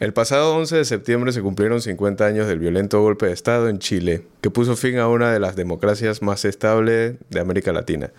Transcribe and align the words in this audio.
El 0.00 0.12
pasado 0.12 0.54
11 0.54 0.76
de 0.76 0.84
septiembre 0.84 1.32
se 1.32 1.42
cumplieron 1.42 1.82
50 1.82 2.24
años 2.24 2.46
del 2.46 2.60
violento 2.60 3.02
golpe 3.02 3.26
de 3.26 3.32
Estado 3.32 3.68
en 3.68 3.80
Chile, 3.80 4.22
que 4.40 4.48
puso 4.48 4.76
fin 4.76 4.98
a 4.98 5.08
una 5.08 5.32
de 5.32 5.40
las 5.40 5.56
democracias 5.56 6.22
más 6.22 6.44
estables 6.44 7.16
de 7.30 7.40
América 7.40 7.72
Latina. 7.72 8.12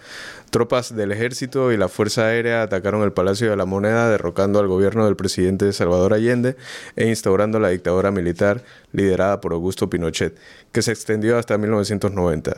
Tropas 0.49 0.93
del 0.93 1.13
ejército 1.13 1.71
y 1.71 1.77
la 1.77 1.87
Fuerza 1.87 2.25
Aérea 2.25 2.63
atacaron 2.63 3.01
el 3.03 3.13
Palacio 3.13 3.49
de 3.49 3.55
la 3.55 3.63
Moneda, 3.63 4.09
derrocando 4.09 4.59
al 4.59 4.67
gobierno 4.67 5.05
del 5.05 5.15
presidente 5.15 5.71
Salvador 5.71 6.13
Allende 6.13 6.57
e 6.97 7.07
instaurando 7.07 7.59
la 7.59 7.69
dictadura 7.69 8.11
militar 8.11 8.61
liderada 8.91 9.39
por 9.39 9.53
Augusto 9.53 9.89
Pinochet, 9.89 10.37
que 10.73 10.81
se 10.81 10.91
extendió 10.91 11.37
hasta 11.37 11.57
1990, 11.57 12.57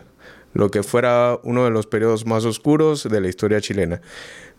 lo 0.55 0.71
que 0.71 0.81
fuera 0.81 1.37
uno 1.43 1.63
de 1.63 1.69
los 1.69 1.85
periodos 1.85 2.25
más 2.25 2.43
oscuros 2.43 3.07
de 3.07 3.21
la 3.21 3.27
historia 3.27 3.61
chilena. 3.61 4.01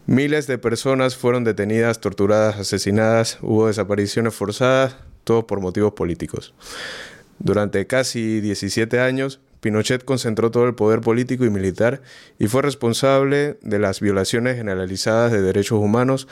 Miles 0.07 0.49
de 0.49 0.59
personas 0.59 1.17
fueron 1.17 1.45
detenidas, 1.45 2.01
torturadas, 2.01 2.59
asesinadas, 2.59 3.39
hubo 3.41 3.69
desapariciones 3.69 4.35
forzadas, 4.35 4.97
todo 5.23 5.47
por 5.47 5.61
motivos 5.61 5.93
políticos. 5.93 6.55
Durante 7.39 7.87
casi 7.87 8.41
17 8.41 8.99
años, 8.99 9.41
Pinochet 9.61 10.05
concentró 10.05 10.51
todo 10.51 10.67
el 10.67 10.75
poder 10.75 11.03
político 11.03 11.45
y 11.45 11.51
militar 11.51 12.03
y 12.37 12.49
fue 12.49 12.63
responsable 12.63 13.59
de 13.63 13.79
las 13.79 14.01
violaciones 14.01 14.57
generalizadas 14.57 15.31
de 15.31 15.41
derechos 15.41 15.79
humanos 15.79 16.27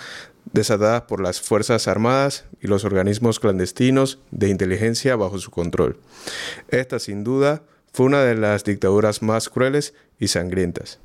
desatadas 0.53 1.03
por 1.03 1.21
las 1.21 1.41
Fuerzas 1.41 1.87
Armadas 1.87 2.47
y 2.61 2.67
los 2.67 2.85
organismos 2.85 3.39
clandestinos 3.39 4.19
de 4.33 4.49
inteligencia 4.49 5.15
bajo 5.15 5.39
su 5.39 5.53
control. 5.53 5.97
Esta, 6.71 6.99
sin 6.99 7.23
duda, 7.23 7.63
fue 7.93 8.07
una 8.07 8.25
de 8.25 8.35
las 8.35 8.65
dictaduras 8.65 9.23
más 9.23 9.49
crueles 9.49 9.95
y 10.19 10.27
sangrientas. 10.27 10.99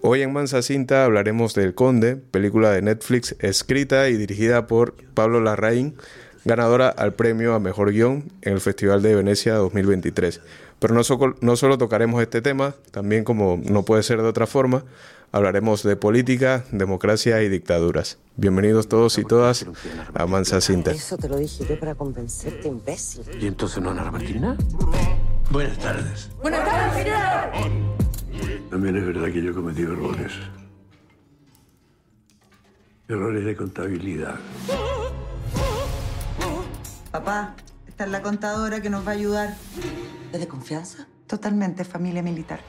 Hoy 0.00 0.22
en 0.22 0.32
Mansa 0.32 0.62
Cinta 0.62 1.04
hablaremos 1.04 1.54
del 1.54 1.74
Conde, 1.74 2.16
película 2.16 2.70
de 2.70 2.82
Netflix 2.82 3.34
escrita 3.40 4.08
y 4.08 4.16
dirigida 4.16 4.68
por 4.68 4.94
Pablo 5.14 5.40
Larraín, 5.40 5.96
ganadora 6.44 6.88
al 6.88 7.14
premio 7.14 7.54
a 7.54 7.58
Mejor 7.58 7.92
Guión 7.92 8.30
en 8.42 8.52
el 8.52 8.60
Festival 8.60 9.02
de 9.02 9.16
Venecia 9.16 9.54
2023. 9.54 10.40
Pero 10.78 10.94
no, 10.94 11.02
no 11.40 11.56
solo 11.56 11.78
tocaremos 11.78 12.22
este 12.22 12.40
tema, 12.40 12.74
también 12.92 13.24
como 13.24 13.60
no 13.64 13.84
puede 13.84 14.04
ser 14.04 14.22
de 14.22 14.28
otra 14.28 14.46
forma, 14.46 14.84
hablaremos 15.32 15.82
de 15.82 15.96
política, 15.96 16.64
democracia 16.70 17.42
y 17.42 17.48
dictaduras. 17.48 18.18
Bienvenidos 18.36 18.88
todos 18.88 19.18
y 19.18 19.24
todas 19.24 19.66
a 20.14 20.26
Mansa 20.26 20.60
Cinta. 20.60 20.92
Eso 20.92 21.18
te 21.18 21.28
lo 21.28 21.38
dije 21.38 21.66
yo 21.68 21.78
para 21.78 21.96
convencerte, 21.96 22.68
imbécil. 22.68 23.24
¿Y 23.40 23.48
entonces 23.48 23.82
no, 23.82 23.90
Ana 23.90 24.12
Martina? 24.12 24.56
Buenas 25.50 25.78
tardes. 25.78 26.30
Buenas 26.40 26.64
tardes, 26.64 27.02
señor. 27.02 28.07
También 28.70 28.96
es 28.96 29.06
verdad 29.06 29.32
que 29.32 29.42
yo 29.42 29.50
he 29.50 29.54
cometido 29.54 29.92
errores. 29.94 30.32
Errores 33.08 33.44
de 33.44 33.56
contabilidad. 33.56 34.38
Papá, 37.10 37.54
esta 37.86 38.04
es 38.04 38.10
la 38.10 38.20
contadora 38.20 38.82
que 38.82 38.90
nos 38.90 39.06
va 39.06 39.12
a 39.12 39.14
ayudar. 39.14 39.56
¿Es 40.32 40.40
de 40.40 40.46
confianza? 40.46 41.06
Totalmente, 41.26 41.84
familia 41.84 42.22
militar. 42.22 42.60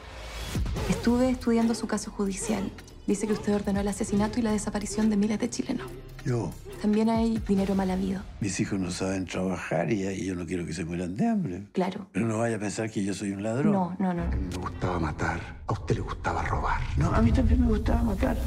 Estuve 0.89 1.29
estudiando 1.29 1.75
su 1.75 1.87
caso 1.87 2.11
judicial. 2.11 2.71
Dice 3.09 3.25
que 3.25 3.33
usted 3.33 3.55
ordenó 3.55 3.79
el 3.79 3.87
asesinato 3.87 4.39
y 4.39 4.43
la 4.43 4.51
desaparición 4.51 5.09
de 5.09 5.17
miles 5.17 5.39
de 5.39 5.49
chilenos. 5.49 5.87
Yo. 6.23 6.51
También 6.79 7.09
hay 7.09 7.39
dinero 7.39 7.73
mal 7.73 7.89
habido. 7.89 8.21
Mis 8.39 8.59
hijos 8.59 8.79
no 8.79 8.91
saben 8.91 9.25
trabajar 9.25 9.91
y, 9.91 10.23
yo 10.23 10.35
no 10.35 10.45
quiero 10.45 10.63
que 10.63 10.73
se 10.73 10.85
mueran 10.85 11.17
de 11.17 11.27
hambre. 11.27 11.63
Claro. 11.73 12.05
Pero 12.11 12.27
no 12.27 12.37
vaya 12.37 12.57
a 12.57 12.59
pensar 12.59 12.91
que 12.91 13.03
yo 13.03 13.15
soy 13.15 13.31
un 13.31 13.41
ladrón. 13.41 13.73
No, 13.73 13.95
no, 13.97 14.13
no. 14.13 14.21
A 14.21 14.27
mí 14.27 14.47
me 14.47 14.57
gustaba 14.57 14.99
matar. 14.99 15.39
A 15.65 15.73
usted 15.73 15.95
le 15.95 16.01
gustaba 16.01 16.43
robar. 16.43 16.81
No, 16.97 17.11
a 17.11 17.19
mí 17.23 17.31
también 17.31 17.61
me 17.61 17.67
gustaba 17.69 18.03
matar. 18.03 18.37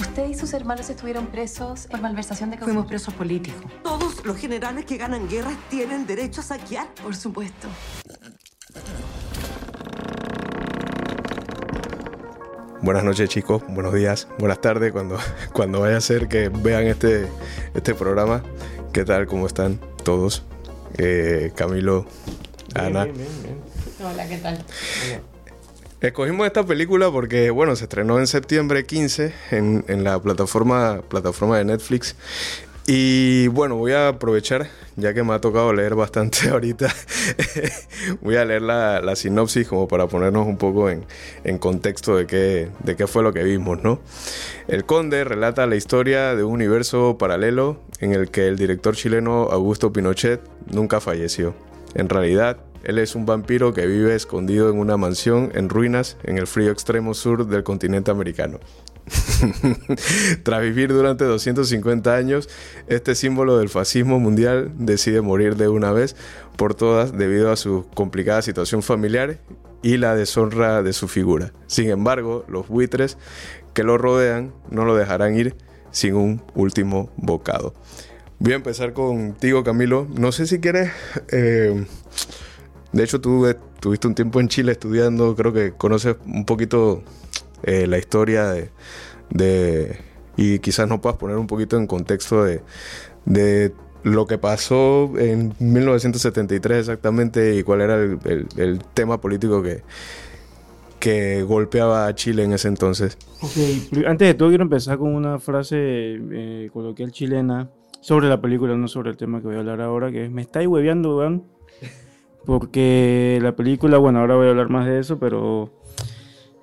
Usted 0.00 0.30
y 0.30 0.34
sus 0.34 0.54
hermanos 0.54 0.88
estuvieron 0.88 1.26
presos 1.26 1.86
por 1.86 2.00
malversación 2.00 2.50
de 2.50 2.56
Fuimos 2.56 2.86
presos 2.86 3.12
políticos. 3.12 3.62
Todos 3.82 4.24
los 4.24 4.38
generales 4.38 4.86
que 4.86 4.96
ganan 4.96 5.28
guerras 5.28 5.54
tienen 5.68 6.06
derecho 6.06 6.40
a 6.40 6.44
saquear. 6.44 6.88
Por 7.02 7.14
supuesto. 7.14 7.68
Buenas 12.86 13.02
noches 13.02 13.28
chicos, 13.28 13.64
buenos 13.66 13.92
días, 13.92 14.28
buenas 14.38 14.60
tardes 14.60 14.92
cuando, 14.92 15.18
cuando 15.52 15.80
vaya 15.80 15.96
a 15.96 16.00
ser 16.00 16.28
que 16.28 16.50
vean 16.50 16.86
este, 16.86 17.26
este 17.74 17.96
programa. 17.96 18.44
¿Qué 18.92 19.04
tal? 19.04 19.26
¿Cómo 19.26 19.48
están 19.48 19.80
todos? 20.04 20.44
Eh, 20.96 21.50
Camilo, 21.56 22.06
Ana. 22.76 23.08
Hola, 24.00 24.28
¿qué 24.28 24.36
tal? 24.36 24.64
Escogimos 26.00 26.46
esta 26.46 26.64
película 26.64 27.10
porque, 27.10 27.50
bueno, 27.50 27.74
se 27.74 27.86
estrenó 27.86 28.20
en 28.20 28.28
septiembre 28.28 28.86
15 28.86 29.34
en, 29.50 29.84
en 29.88 30.04
la 30.04 30.22
plataforma, 30.22 31.00
plataforma 31.08 31.58
de 31.58 31.64
Netflix 31.64 32.14
y 32.86 33.48
bueno, 33.48 33.76
voy 33.76 33.92
a 33.92 34.08
aprovechar, 34.08 34.68
ya 34.94 35.12
que 35.12 35.24
me 35.24 35.34
ha 35.34 35.40
tocado 35.40 35.72
leer 35.72 35.96
bastante 35.96 36.48
ahorita, 36.50 36.88
voy 38.20 38.36
a 38.36 38.44
leer 38.44 38.62
la, 38.62 39.16
sinopsis 39.16 39.66
como 39.66 39.88
para 39.88 40.06
ponernos 40.06 40.46
un 40.46 40.56
poco 40.56 40.88
en, 40.88 41.04
contexto 41.58 42.16
de 42.16 42.26
qué, 42.26 42.68
de 42.84 42.94
qué 42.94 43.06
fue 43.06 43.22
lo 43.22 43.32
que 43.32 43.42
vimos, 43.42 43.82
¿no? 43.82 43.98
El 44.68 44.84
Conde 44.84 45.24
relata 45.24 45.66
la 45.66 45.74
historia 45.74 46.36
de 46.36 46.44
un 46.44 46.52
universo 46.52 47.18
paralelo 47.18 47.80
en 48.00 48.12
el 48.12 48.30
que 48.30 48.46
el 48.46 48.56
director 48.56 48.94
chileno 48.94 49.48
Augusto 49.50 49.92
Pinochet 49.92 50.40
nunca 50.66 51.00
falleció. 51.00 51.54
En 51.94 52.08
realidad, 52.08 52.58
él 52.84 52.98
es 52.98 53.16
un 53.16 53.26
vampiro 53.26 53.74
que 53.74 53.86
vive 53.86 54.14
escondido 54.14 54.70
en 54.70 54.78
una 54.78 54.96
mansión 54.96 55.50
en 55.54 55.68
ruinas 55.68 56.16
en 56.22 56.38
el 56.38 56.46
frío 56.46 56.70
extremo 56.70 57.14
sur 57.14 57.46
del 57.46 57.64
continente 57.64 58.12
americano. 58.12 58.60
Tras 60.42 60.62
vivir 60.62 60.92
durante 60.92 61.24
250 61.24 62.14
años, 62.14 62.48
este 62.88 63.14
símbolo 63.14 63.58
del 63.58 63.68
fascismo 63.68 64.18
mundial 64.18 64.72
decide 64.76 65.20
morir 65.20 65.56
de 65.56 65.68
una 65.68 65.92
vez 65.92 66.16
por 66.56 66.74
todas 66.74 67.16
debido 67.16 67.52
a 67.52 67.56
su 67.56 67.86
complicada 67.94 68.42
situación 68.42 68.82
familiar 68.82 69.38
y 69.82 69.98
la 69.98 70.14
deshonra 70.14 70.82
de 70.82 70.92
su 70.92 71.08
figura. 71.08 71.52
Sin 71.66 71.90
embargo, 71.90 72.44
los 72.48 72.68
buitres 72.68 73.18
que 73.74 73.84
lo 73.84 73.98
rodean 73.98 74.52
no 74.70 74.84
lo 74.84 74.96
dejarán 74.96 75.38
ir 75.38 75.54
sin 75.90 76.14
un 76.14 76.42
último 76.54 77.10
bocado. 77.16 77.74
Voy 78.38 78.52
a 78.52 78.56
empezar 78.56 78.92
contigo, 78.92 79.64
Camilo. 79.64 80.06
No 80.14 80.32
sé 80.32 80.46
si 80.46 80.60
quieres... 80.60 80.90
Eh, 81.30 81.86
de 82.92 83.04
hecho, 83.04 83.20
tú 83.20 83.46
tuviste 83.80 84.06
un 84.06 84.14
tiempo 84.14 84.40
en 84.40 84.48
Chile 84.48 84.72
estudiando, 84.72 85.34
creo 85.36 85.52
que 85.52 85.72
conoces 85.72 86.16
un 86.24 86.46
poquito 86.46 87.02
eh, 87.66 87.86
la 87.86 87.98
historia 87.98 88.54
de, 89.30 89.98
y 90.36 90.58
quizás 90.60 90.88
no 90.88 91.00
puedas 91.00 91.18
poner 91.18 91.36
un 91.36 91.46
poquito 91.46 91.76
en 91.76 91.86
contexto 91.86 92.44
de, 92.44 92.62
de 93.24 93.72
lo 94.02 94.26
que 94.26 94.38
pasó 94.38 95.10
en 95.18 95.52
1973 95.58 96.78
exactamente 96.78 97.56
y 97.56 97.62
cuál 97.64 97.80
era 97.80 97.96
el, 97.96 98.78
tema 98.94 99.20
político 99.20 99.62
que, 99.62 99.82
que 101.00 101.42
golpeaba 101.42 102.06
a 102.06 102.14
Chile 102.14 102.44
en 102.44 102.52
ese 102.52 102.68
entonces. 102.68 103.18
antes 104.06 104.28
de 104.28 104.34
todo 104.34 104.48
quiero 104.48 104.62
empezar 104.62 104.98
con 104.98 105.14
una 105.14 105.40
frase 105.40 105.76
eh, 105.78 106.70
coloquial 106.72 107.10
chilena 107.10 107.68
sobre 108.00 108.28
la 108.28 108.40
película, 108.40 108.76
no 108.76 108.86
sobre 108.86 109.10
el 109.10 109.16
tema 109.16 109.40
que 109.40 109.48
voy 109.48 109.56
a 109.56 109.58
hablar 109.58 109.80
ahora, 109.80 110.12
que 110.12 110.26
es, 110.26 110.30
me 110.30 110.42
estáis 110.42 110.68
hueveando, 110.68 111.16
weón. 111.16 111.42
Porque 112.44 113.40
la 113.42 113.56
película, 113.56 113.98
bueno, 113.98 114.20
ahora 114.20 114.36
voy 114.36 114.46
a 114.46 114.50
hablar 114.50 114.68
más 114.68 114.86
de 114.86 115.00
eso, 115.00 115.18
pero 115.18 115.72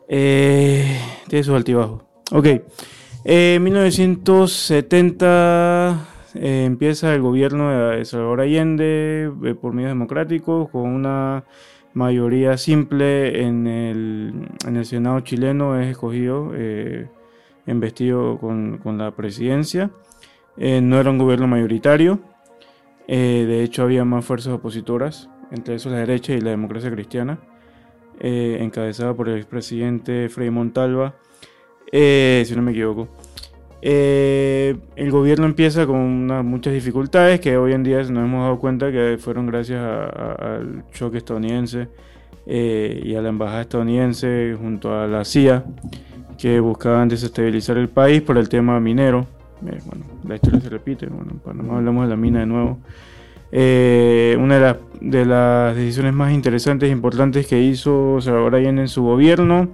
eh, 0.08 1.00
tiene 1.28 1.44
sus 1.44 1.56
altibajos. 1.56 2.04
Ok. 2.32 2.48
En 3.26 3.64
1970 3.64 6.14
eh, 6.36 6.66
empieza 6.66 7.14
el 7.14 7.22
gobierno 7.22 7.92
de 7.92 8.06
Salvador 8.06 8.42
Allende 8.42 9.32
eh, 9.44 9.56
por 9.56 9.74
medios 9.74 9.92
democráticos 9.92 10.70
con 10.70 10.90
una 10.90 11.46
mayoría 11.94 12.58
simple 12.58 13.44
en 13.44 13.68
el, 13.68 14.50
en 14.68 14.76
el 14.76 14.86
Senado 14.86 15.20
chileno 15.22 15.80
es 15.80 15.92
escogido, 15.92 16.52
eh, 16.56 17.08
investido 17.68 18.40
con, 18.40 18.80
con, 18.80 18.98
la 18.98 19.12
presidencia. 19.12 19.92
no 20.58 21.00
era 21.00 21.10
un 21.10 21.20
gobierno 21.20 21.48
mayoritario, 21.48 22.20
de 23.08 23.64
hecho 23.64 23.84
había 23.84 24.06
más 24.06 24.26
fuerzas 24.26 24.54
opositoras, 24.54 25.30
entre 25.52 25.76
eso 25.76 25.92
la 25.92 25.98
derecha 25.98 26.34
y 26.34 26.42
la 26.42 26.50
democracia 26.50 26.92
cristiana. 26.92 27.40
Eh, 28.20 28.58
encabezada 28.62 29.14
por 29.14 29.28
el 29.28 29.38
expresidente 29.38 30.30
Frei 30.30 30.50
Montalva, 30.50 31.16
eh, 31.92 32.44
si 32.46 32.56
no 32.56 32.62
me 32.62 32.72
equivoco. 32.72 33.08
Eh, 33.82 34.78
el 34.96 35.12
gobierno 35.12 35.46
empieza 35.46 35.86
con 35.86 36.28
muchas 36.46 36.74
dificultades 36.74 37.42
que 37.42 37.58
hoy 37.58 37.74
en 37.74 37.84
día 37.84 37.98
nos 37.98 38.10
hemos 38.10 38.44
dado 38.44 38.60
cuenta 38.60 38.92
que 38.92 39.18
fueron 39.20 39.48
gracias 39.48 39.82
al 39.82 40.86
choque 40.94 41.18
estadounidense 41.18 41.90
y 42.46 43.14
a 43.16 43.22
la 43.22 43.30
embajada 43.30 43.62
estadounidense 43.62 44.56
junto 44.58 44.98
a 44.98 45.06
la 45.08 45.26
CIA 45.26 45.66
que 46.38 46.62
buscaban 46.62 47.10
desestabilizar 47.10 47.78
el 47.78 47.90
país 47.90 48.22
por 48.22 48.38
el 48.38 48.48
tema 48.48 48.80
minero. 48.80 49.28
bueno, 49.62 50.06
la 50.26 50.36
historia 50.36 50.62
se 50.62 50.70
repite, 50.70 51.08
bueno, 51.08 51.34
para 51.44 51.62
no 51.62 51.76
hablamos 51.76 52.06
de 52.06 52.10
la 52.10 52.16
mina 52.16 52.40
de 52.40 52.46
nuevo. 52.46 52.80
Eh, 53.56 54.36
una 54.40 54.80
de, 55.00 55.26
las 55.26 55.76
decisiones 55.76 56.12
más 56.12 56.34
interesantes 56.34 56.90
e 56.90 56.92
importantes 56.92 57.46
que 57.46 57.62
hizo 57.62 58.20
Salvador 58.20 58.56
Allende 58.56 58.82
en 58.82 58.88
su 58.88 59.04
gobierno 59.04 59.70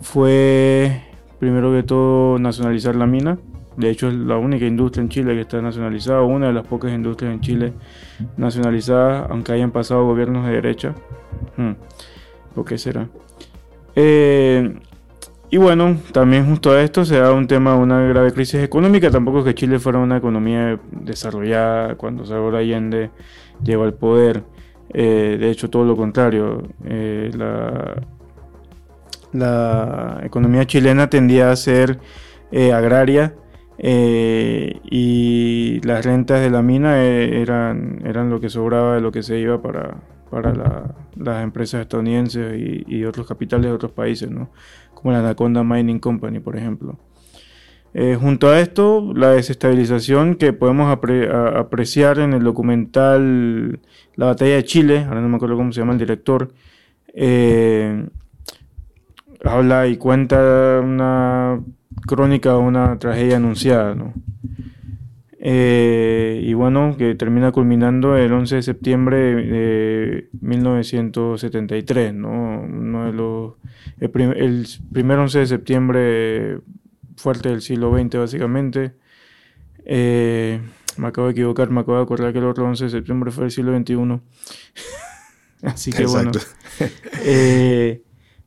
fue, 0.00 1.02
primero 1.40 1.72
que 1.72 1.82
todo, 1.82 2.38
nacionalizar 2.38 2.94
la 2.94 3.06
mina. 3.06 3.38
De 3.76 3.90
hecho, 3.90 4.06
es 4.06 4.14
la 4.14 4.36
única 4.36 4.66
industria 4.66 5.02
en 5.02 5.08
Chile 5.08 5.34
que 5.34 5.40
está 5.40 5.60
nacionalizada, 5.60 6.22
una 6.22 6.46
de 6.46 6.52
las 6.52 6.64
pocas 6.64 6.92
industrias 6.92 7.34
en 7.34 7.40
Chile 7.40 7.72
nacionalizadas, 8.36 9.28
aunque 9.30 9.50
hayan 9.50 9.72
pasado 9.72 10.06
gobiernos 10.06 10.46
de 10.46 10.52
derecha. 10.52 10.94
Hmm, 11.56 11.72
¿Por 12.54 12.64
qué 12.64 12.78
será? 12.78 13.08
Eh, 13.96 14.76
y 15.52 15.58
bueno, 15.58 15.98
también 16.12 16.46
justo 16.46 16.72
a 16.72 16.80
esto 16.80 17.04
se 17.04 17.18
da 17.18 17.34
un 17.34 17.46
tema 17.46 17.74
de 17.74 17.82
una 17.82 18.00
grave 18.06 18.32
crisis 18.32 18.62
económica. 18.62 19.10
Tampoco 19.10 19.40
es 19.40 19.44
que 19.44 19.54
Chile 19.54 19.78
fuera 19.78 19.98
una 19.98 20.16
economía 20.16 20.80
desarrollada 20.90 21.94
cuando 21.96 22.24
Salvador 22.24 22.56
Allende 22.56 23.10
llegó 23.62 23.84
al 23.84 23.92
poder. 23.92 24.44
Eh, 24.94 25.36
de 25.38 25.50
hecho, 25.50 25.68
todo 25.68 25.84
lo 25.84 25.94
contrario. 25.94 26.62
Eh, 26.86 27.30
la, 27.36 28.00
la 29.34 30.22
economía 30.24 30.66
chilena 30.66 31.10
tendía 31.10 31.50
a 31.50 31.56
ser 31.56 31.98
eh, 32.50 32.72
agraria 32.72 33.34
y 33.78 35.80
las 35.84 36.02
rentas 36.02 36.40
de 36.40 36.48
la 36.48 36.62
mina 36.62 37.04
eran, 37.04 38.00
eran 38.06 38.30
lo 38.30 38.40
que 38.40 38.48
sobraba 38.48 38.94
de 38.94 39.02
lo 39.02 39.12
que 39.12 39.22
se 39.22 39.38
iba 39.38 39.60
para, 39.60 39.98
para 40.32 40.94
las 41.14 41.44
empresas 41.44 41.82
estadounidenses 41.82 42.58
y, 42.58 42.84
y, 42.88 43.04
otros 43.04 43.26
capitales 43.26 43.66
de 43.66 43.72
otros 43.72 43.92
países, 43.92 44.30
¿no? 44.30 44.48
como 44.94 45.12
la 45.12 45.18
Anaconda 45.18 45.62
Mining 45.62 45.98
Company, 45.98 46.40
por 46.40 46.56
ejemplo. 46.56 46.98
junto 48.18 48.48
a 48.48 48.60
esto, 48.60 49.12
la 49.14 49.32
desestabilización 49.32 50.36
que 50.36 50.54
podemos 50.54 50.90
apreciar 50.90 52.18
en 52.18 52.32
el 52.32 52.42
documental 52.42 53.80
La 54.16 54.26
batalla 54.26 54.54
de 54.54 54.64
Chile, 54.64 55.04
ahora 55.06 55.20
no 55.20 55.28
me 55.28 55.36
acuerdo 55.36 55.56
cómo 55.56 55.70
se 55.70 55.80
llama 55.80 55.92
el 55.92 55.98
director, 55.98 56.48
eh, 57.14 58.06
habla 59.44 59.86
y 59.86 59.98
cuenta 59.98 60.80
una 60.82 61.60
crónica 62.06 62.52
de 62.52 62.56
una 62.56 62.98
tragedia 62.98 63.36
anunciada, 63.36 63.94
¿no? 63.94 64.14
Eh, 65.44 66.40
y 66.44 66.54
bueno, 66.54 66.94
que 66.96 67.16
termina 67.16 67.50
culminando 67.50 68.16
el 68.16 68.32
11 68.32 68.56
de 68.56 68.62
septiembre 68.62 69.16
de 69.16 70.28
1973, 70.40 72.14
¿no? 72.14 72.60
Uno 72.62 73.06
de 73.06 73.12
los, 73.12 73.54
el, 73.98 74.10
primer 74.92 75.18
11 75.18 75.40
de 75.40 75.46
septiembre 75.46 76.58
fuerte 77.16 77.48
del 77.48 77.60
siglo 77.60 77.92
XX, 77.92 78.18
básicamente. 78.18 78.92
Eh, 79.84 80.60
me 80.96 81.08
acabo 81.08 81.26
de 81.26 81.32
equivocar, 81.32 81.70
me 81.70 81.80
acabo 81.80 81.96
de 81.96 82.04
acordar 82.04 82.32
que 82.32 82.38
el 82.38 82.46
otro 82.46 82.64
11 82.64 82.84
de 82.84 82.90
septiembre 82.90 83.32
fue 83.32 83.46
el 83.46 83.50
siglo 83.50 83.76
XXI. 83.76 84.20
Así 85.62 85.92
que 85.92 86.06
bueno. 86.06 86.30
Eh, 87.24 88.02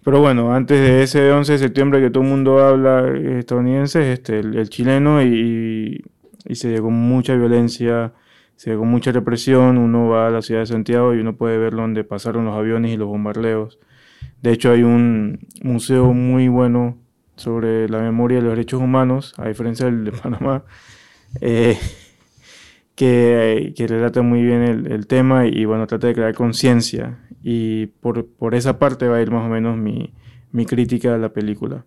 pero 0.06 0.20
bueno, 0.20 0.54
antes 0.54 0.80
de 0.80 1.04
ese 1.04 1.32
11 1.32 1.54
de 1.54 1.58
septiembre 1.58 2.00
que 2.00 2.10
todo 2.12 2.24
el 2.24 2.30
mundo 2.30 2.60
habla 2.60 3.08
estadounidense, 3.40 4.14
este, 4.14 4.40
el, 4.40 4.70
chileno 4.70 5.24
y, 5.24 6.04
y, 6.46 6.56
se 6.56 6.70
llegó 6.70 6.90
mucha 6.92 7.36
violencia, 7.36 8.14
se 8.56 8.72
llegó 8.72 8.86
mucha 8.86 9.12
represión. 9.12 9.78
Uno 9.78 10.10
va 10.10 10.28
a 10.28 10.32
la 10.32 10.42
ciudad 10.42 10.62
de 10.62 10.68
Santiago 10.68 11.14
y 11.14 11.20
uno 11.20 11.36
puede 11.36 11.58
ver 11.58 11.74
donde 11.74 12.04
pasaron 12.04 12.46
los 12.46 12.56
aviones 12.56 12.92
y 12.92 12.98
los 12.98 13.08
bombardeos. 13.08 13.80
De 14.42 14.52
hecho, 14.52 14.72
hay 14.72 14.84
un 14.84 15.48
museo 15.64 16.14
muy 16.14 16.48
bueno 16.48 16.98
sobre 17.36 17.90
la 17.90 18.00
memoria 18.00 18.38
de 18.38 18.44
los 18.44 18.52
derechos 18.52 18.82
humanos, 18.82 19.34
a 19.38 19.48
diferencia 19.48 19.86
del 19.86 20.06
de 20.06 20.12
Panamá, 20.24 20.64
eh, 21.42 21.78
que, 22.96 23.74
que, 23.76 23.88
relata 23.88 24.22
muy 24.22 24.42
bien 24.42 24.62
el, 24.64 24.92
el, 24.92 25.08
tema 25.08 25.48
y 25.48 25.66
bueno, 25.66 25.86
trata 25.86 26.08
de 26.08 26.14
crear 26.14 26.34
conciencia 26.34 27.20
y 27.44 27.88
por, 27.88 28.26
por, 28.26 28.56
esa 28.56 28.80
parte 28.80 29.08
va 29.08 29.18
a 29.18 29.22
ir 29.22 29.32
más 29.32 29.46
o 29.46 29.50
menos 29.50 29.78
mi, 29.78 30.14
mi 30.52 30.66
crítica 30.66 31.14
a 31.16 31.18
la 31.18 31.34
película. 31.34 31.86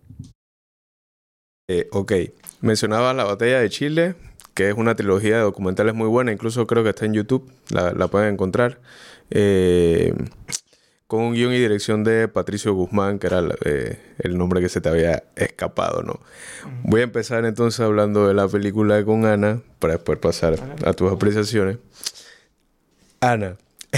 Eh, 1.67 1.87
ok, 1.91 2.13
mencionaba 2.61 3.13
La 3.13 3.23
Batalla 3.23 3.59
de 3.59 3.69
Chile, 3.69 4.15
que 4.59 4.67
es 4.67 4.75
una 4.75 4.93
trilogía 4.93 5.37
de 5.37 5.43
documentales 5.43 5.95
muy 5.95 6.09
buena, 6.09 6.33
incluso 6.33 6.67
creo 6.67 6.83
que 6.83 6.89
está 6.89 7.05
en 7.05 7.13
YouTube, 7.13 7.49
la, 7.69 7.93
la 7.93 8.09
pueden 8.09 8.33
encontrar. 8.33 8.81
Eh, 9.29 10.13
con 11.07 11.21
un 11.21 11.33
guion 11.33 11.53
y 11.53 11.59
dirección 11.59 12.03
de 12.03 12.27
Patricio 12.27 12.73
Guzmán, 12.73 13.19
que 13.19 13.27
era 13.27 13.41
eh, 13.63 13.97
el 14.17 14.37
nombre 14.37 14.59
que 14.59 14.67
se 14.67 14.81
te 14.81 14.89
había 14.89 15.23
escapado, 15.37 16.03
¿no? 16.03 16.19
Voy 16.83 16.99
a 16.99 17.05
empezar 17.05 17.45
entonces 17.45 17.79
hablando 17.79 18.27
de 18.27 18.33
la 18.33 18.49
película 18.49 19.01
con 19.05 19.25
Ana, 19.25 19.61
para 19.79 19.93
después 19.93 20.19
pasar 20.19 20.55
a 20.85 20.91
tus 20.91 21.09
apreciaciones. 21.09 21.77
Ana, 23.21 23.55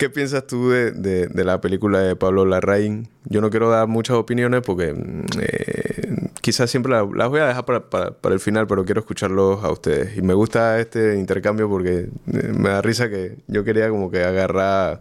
¿Qué 0.00 0.08
piensas 0.08 0.46
tú 0.46 0.70
de, 0.70 0.92
de, 0.92 1.44
la 1.44 1.60
película 1.60 2.00
de 2.00 2.16
Pablo 2.16 2.46
Larraín? 2.46 3.10
Yo 3.26 3.42
no 3.42 3.50
quiero 3.50 3.68
dar 3.68 3.86
muchas 3.86 4.16
opiniones 4.16 4.62
porque 4.64 4.94
mm, 4.94 5.24
eh, 5.42 6.19
quizás 6.40 6.70
siempre 6.70 6.92
las, 6.92 7.28
voy 7.28 7.40
a 7.40 7.46
dejar 7.46 7.64
para, 7.64 8.34
el 8.34 8.40
final, 8.40 8.66
pero 8.66 8.84
quiero 8.84 9.00
escucharlos 9.00 9.62
a 9.64 9.70
ustedes. 9.70 10.16
Y 10.16 10.22
me 10.22 10.34
gusta 10.34 10.78
este 10.80 11.16
intercambio 11.16 11.68
porque 11.68 12.08
eh, 12.32 12.52
me 12.56 12.70
da 12.70 12.82
risa 12.82 13.08
que 13.08 13.36
yo 13.46 13.64
quería 13.64 13.88
como 13.90 14.10
que 14.10 14.24
agarrar 14.24 15.00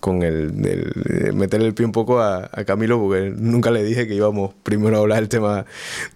con 0.00 0.22
el, 0.22 0.54
el 0.66 1.34
meterle 1.34 1.66
el 1.66 1.74
pie 1.74 1.84
un 1.84 1.92
poco 1.92 2.20
a, 2.20 2.48
a, 2.50 2.64
Camilo 2.64 2.98
porque 2.98 3.30
nunca 3.36 3.70
le 3.70 3.84
dije 3.84 4.08
que 4.08 4.14
íbamos 4.14 4.54
primero 4.62 4.96
a 4.96 5.00
hablar 5.00 5.18
del 5.18 5.28
tema 5.28 5.66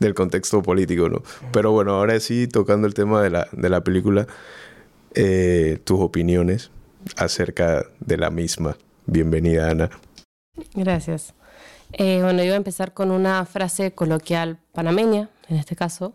del 0.01 0.15
contexto 0.15 0.63
político, 0.63 1.09
¿no? 1.11 1.23
Pero 1.53 1.73
bueno, 1.73 1.93
ahora 1.93 2.19
sí, 2.19 2.49
tocando 2.49 2.87
el 2.87 2.95
tema 2.95 3.23
de 3.23 3.31
la, 3.31 3.49
de 3.53 3.69
la 3.69 3.83
película, 3.83 4.27
eh, 5.15 5.79
tus 5.85 6.01
opiniones 6.01 6.71
acerca 7.17 7.85
de 8.01 8.17
la 8.17 8.31
misma. 8.31 8.77
Bienvenida, 9.07 9.71
Ana. 9.71 9.91
Gracias. 10.75 11.35
Eh, 11.93 12.21
bueno, 12.23 12.39
yo 12.39 12.47
voy 12.47 12.55
a 12.55 12.57
empezar 12.57 12.93
con 12.93 13.11
una 13.11 13.45
frase 13.45 13.93
coloquial 13.93 14.59
panameña, 14.73 15.29
en 15.49 15.57
este 15.57 15.77
caso, 15.77 16.15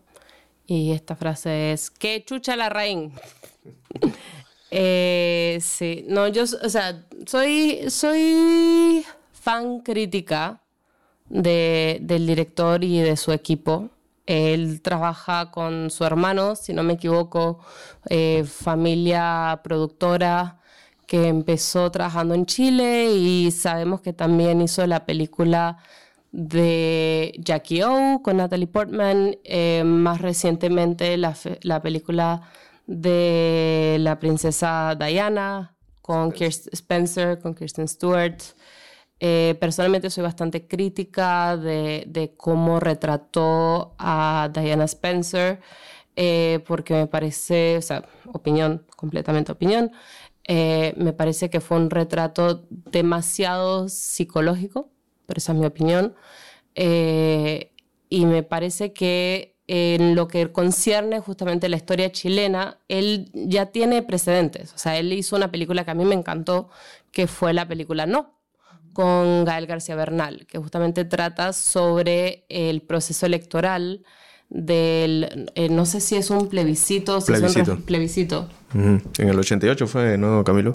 y 0.66 0.92
esta 0.92 1.16
frase 1.16 1.72
es, 1.72 1.90
¡qué 1.90 2.24
chucha 2.26 2.56
la 2.56 2.70
raíz! 2.70 3.12
eh, 4.72 5.58
sí, 5.62 6.06
no, 6.08 6.28
yo, 6.28 6.44
o 6.44 6.70
sea, 6.70 7.06
soy, 7.26 7.90
soy 7.90 9.06
fan 9.32 9.80
crítica 9.80 10.62
de, 11.30 12.00
del 12.02 12.28
director 12.28 12.84
y 12.84 13.00
de 13.00 13.16
su 13.16 13.32
equipo. 13.32 13.90
Él 14.26 14.82
trabaja 14.82 15.50
con 15.50 15.90
su 15.90 16.04
hermano, 16.04 16.56
si 16.56 16.74
no 16.74 16.84
me 16.84 16.94
equivoco, 16.94 17.60
eh, 18.10 18.44
familia 18.46 19.60
productora, 19.64 20.59
que 21.10 21.28
empezó 21.28 21.90
trabajando 21.90 22.36
en 22.36 22.46
Chile 22.46 23.12
y 23.16 23.50
sabemos 23.50 24.00
que 24.02 24.14
también 24.14 24.62
hizo 24.62 24.86
la 24.86 25.08
película 25.08 25.78
de 26.32 27.34
Jackie 27.40 27.82
O 27.82 28.22
con 28.22 28.38
Natalie 28.38 28.68
Portman, 28.68 29.36
eh, 29.44 29.84
más 29.84 30.22
recientemente 30.22 31.18
la, 31.18 31.36
la, 31.64 31.82
película 31.82 32.44
de 32.86 33.98
la 34.02 34.20
princesa 34.20 34.96
Diana 35.00 35.76
con 36.04 36.32
Kirsten 36.32 36.74
Spencer, 36.74 37.40
con 37.40 37.56
Kirsten 37.56 37.88
Stewart. 37.88 38.38
Eh, 39.20 39.58
personalmente 39.60 40.12
soy 40.12 40.22
bastante 40.22 40.68
crítica 40.68 41.58
de, 41.58 42.04
de, 42.06 42.36
cómo 42.38 42.80
retrató 42.80 43.96
a 43.98 44.48
Diana 44.54 44.84
Spencer, 44.84 45.60
eh, 46.16 46.64
porque 46.68 46.94
me 46.94 47.08
parece, 47.08 47.78
o 47.78 47.82
sea, 47.82 48.06
opinión, 48.32 48.86
completamente 48.96 49.52
opinión, 49.52 49.92
eh, 50.52 50.96
me 50.98 51.14
parece 51.14 51.52
que 51.52 51.62
fue 51.62 51.78
un 51.78 51.92
retrato 51.92 52.66
demasiado 52.72 53.88
psicológico, 53.88 54.90
pero 55.28 55.38
esa 55.38 55.52
es 55.52 55.60
mi 55.60 55.68
opinión. 55.68 56.16
Eh, 56.74 57.72
y 58.10 58.26
me 58.26 58.42
parece 58.42 58.92
que 58.92 59.60
en 59.68 60.16
lo 60.16 60.28
que 60.28 60.52
concierne 60.52 61.20
justamente 61.20 61.70
la 61.70 61.76
historia 61.76 62.12
chilena, 62.12 62.80
él 62.88 63.30
ya 63.36 63.68
tiene 63.68 64.02
precedentes. 64.02 64.74
O 64.74 64.80
sea, 64.80 64.98
él 64.98 65.14
hizo 65.14 65.36
una 65.36 65.52
película 65.52 65.86
que 65.86 65.92
a 65.92 65.94
mí 65.94 66.04
me 66.04 66.16
encantó, 66.16 66.70
que 67.12 67.28
fue 67.28 67.54
la 67.54 67.68
película 67.68 68.08
No, 68.08 68.34
con 68.94 69.46
Gael 69.46 69.68
García 69.68 69.96
Bernal, 69.96 70.48
que 70.48 70.58
justamente 70.58 71.06
trata 71.06 71.54
sobre 71.54 72.48
el 72.50 72.82
proceso 72.82 73.28
electoral 73.28 74.04
del, 74.50 75.52
eh, 75.56 75.70
no 75.70 75.86
sé 75.86 76.02
si 76.02 76.16
es 76.16 76.30
un 76.30 76.48
plebiscito, 76.50 77.20
plebiscito. 77.22 77.76
Si 77.76 77.82
plebiscito. 77.84 78.50
En 78.74 79.02
el 79.18 79.40
88 79.40 79.88
fue, 79.88 80.18
¿no, 80.18 80.44
Camilo? 80.44 80.72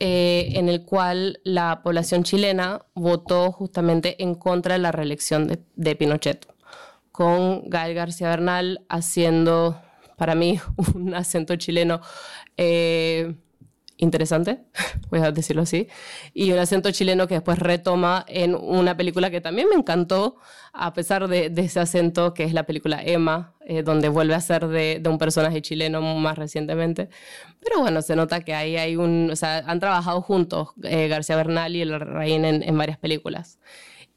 Eh, 0.00 0.52
en 0.54 0.68
el 0.68 0.84
cual 0.84 1.40
la 1.44 1.82
población 1.82 2.24
chilena 2.24 2.82
votó 2.94 3.52
justamente 3.52 4.22
en 4.22 4.34
contra 4.34 4.74
de 4.74 4.80
la 4.80 4.92
reelección 4.92 5.46
de, 5.46 5.60
de 5.76 5.96
Pinochet, 5.96 6.46
con 7.12 7.68
Gael 7.68 7.94
García 7.94 8.28
Bernal 8.28 8.84
haciendo, 8.88 9.80
para 10.16 10.34
mí, 10.34 10.58
un 10.94 11.14
acento 11.14 11.54
chileno 11.56 12.00
eh, 12.56 13.34
interesante, 13.96 14.64
voy 15.10 15.20
a 15.20 15.30
decirlo 15.30 15.62
así, 15.62 15.88
y 16.32 16.52
un 16.52 16.58
acento 16.58 16.90
chileno 16.90 17.26
que 17.26 17.34
después 17.34 17.58
retoma 17.58 18.24
en 18.28 18.54
una 18.54 18.96
película 18.96 19.30
que 19.30 19.40
también 19.40 19.68
me 19.68 19.76
encantó, 19.76 20.36
a 20.72 20.92
pesar 20.92 21.28
de, 21.28 21.52
ese 21.56 21.80
acento, 21.80 22.34
que 22.34 22.44
es 22.44 22.52
la 22.52 22.64
película 22.64 23.00
Emma, 23.02 23.54
eh, 23.66 23.82
donde 23.82 24.08
vuelve 24.08 24.34
a 24.34 24.40
ser 24.40 24.66
de, 24.66 25.00
un 25.06 25.18
personaje 25.18 25.62
chileno 25.62 26.00
más 26.02 26.36
recientemente. 26.36 27.08
Pero 27.60 27.80
bueno, 27.80 28.02
se 28.02 28.16
nota 28.16 28.40
que 28.40 28.54
ahí 28.54 28.76
hay 28.76 28.96
un, 28.96 29.30
o 29.30 29.36
sea, 29.36 29.58
han 29.66 29.80
trabajado 29.80 30.20
juntos 30.22 30.70
eh, 30.82 31.08
García 31.08 31.36
Bernal 31.36 31.76
y 31.76 31.82
el 31.82 32.00
Rein 32.00 32.44
en, 32.44 32.62
en 32.62 32.76
varias 32.76 32.98
películas. 32.98 33.58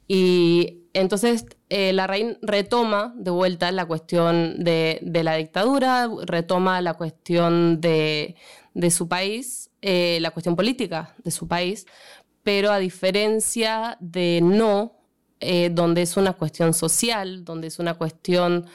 Y 0.08 0.78
entonces 0.94 1.44
eh, 1.68 1.92
Larraín 1.92 2.38
retoma 2.40 3.12
de 3.16 3.30
vuelta 3.30 3.70
la 3.72 3.84
cuestión 3.84 4.64
de, 4.64 4.98
de 5.02 5.22
la 5.22 5.36
dictadura, 5.36 6.08
retoma 6.24 6.80
la 6.80 6.94
cuestión 6.94 7.80
de, 7.80 8.36
de 8.72 8.90
su 8.90 9.06
país, 9.06 9.67
eh, 9.82 10.18
la 10.20 10.30
cuestión 10.30 10.56
política 10.56 11.14
de 11.24 11.30
su 11.30 11.46
país, 11.46 11.86
pero 12.42 12.72
a 12.72 12.78
diferencia 12.78 13.96
de 14.00 14.40
no, 14.42 14.96
eh, 15.40 15.70
donde 15.72 16.02
es 16.02 16.16
una 16.16 16.32
cuestión 16.32 16.74
social, 16.74 17.44
donde 17.44 17.68
es 17.68 17.78
una 17.78 17.94
cuestión 17.94 18.66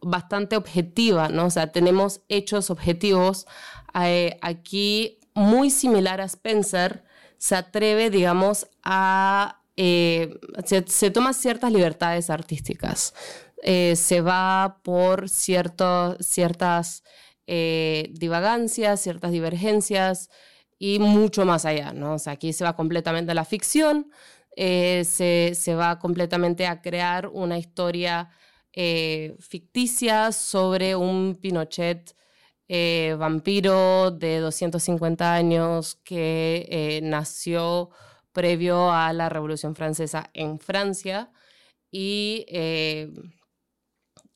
bastante 0.00 0.56
objetiva, 0.56 1.28
¿no? 1.28 1.46
O 1.46 1.50
sea, 1.50 1.72
tenemos 1.72 2.20
hechos 2.28 2.70
objetivos. 2.70 3.46
Eh, 3.94 4.38
aquí, 4.42 5.18
muy 5.34 5.70
similar 5.70 6.20
a 6.20 6.24
Spencer, 6.24 7.04
se 7.38 7.56
atreve, 7.56 8.10
digamos, 8.10 8.68
a... 8.82 9.62
se, 9.76 10.84
se 10.86 11.10
toma 11.10 11.32
ciertas 11.32 11.72
libertades 11.72 12.30
artísticas. 12.30 13.14
Se 13.62 14.20
va 14.20 14.78
por 14.84 15.28
cierto- 15.28 16.16
ciertas 16.20 17.02
eh, 17.50 18.10
divagancias, 18.12 19.00
ciertas 19.00 19.32
divergencias 19.32 20.28
y 20.78 20.98
mucho 20.98 21.46
más 21.46 21.64
allá, 21.64 21.94
¿no? 21.94 22.14
O 22.14 22.18
sea, 22.18 22.34
aquí 22.34 22.52
se 22.52 22.62
va 22.62 22.76
completamente 22.76 23.32
a 23.32 23.34
la 23.34 23.46
ficción, 23.46 24.10
eh, 24.54 25.02
se, 25.06 25.52
se 25.54 25.74
va 25.74 25.98
completamente 25.98 26.66
a 26.66 26.82
crear 26.82 27.28
una 27.28 27.56
historia 27.56 28.28
eh, 28.74 29.34
ficticia 29.40 30.30
sobre 30.32 30.94
un 30.94 31.38
Pinochet 31.40 32.14
vampiro 33.18 34.10
de 34.10 34.40
250 34.40 35.32
años 35.34 35.94
que 36.04 37.00
nació 37.02 37.88
previo 38.32 38.92
a 38.92 39.10
la 39.14 39.30
Revolución 39.30 39.74
Francesa 39.74 40.28
en 40.34 40.58
Francia 40.58 41.30
y 41.90 42.44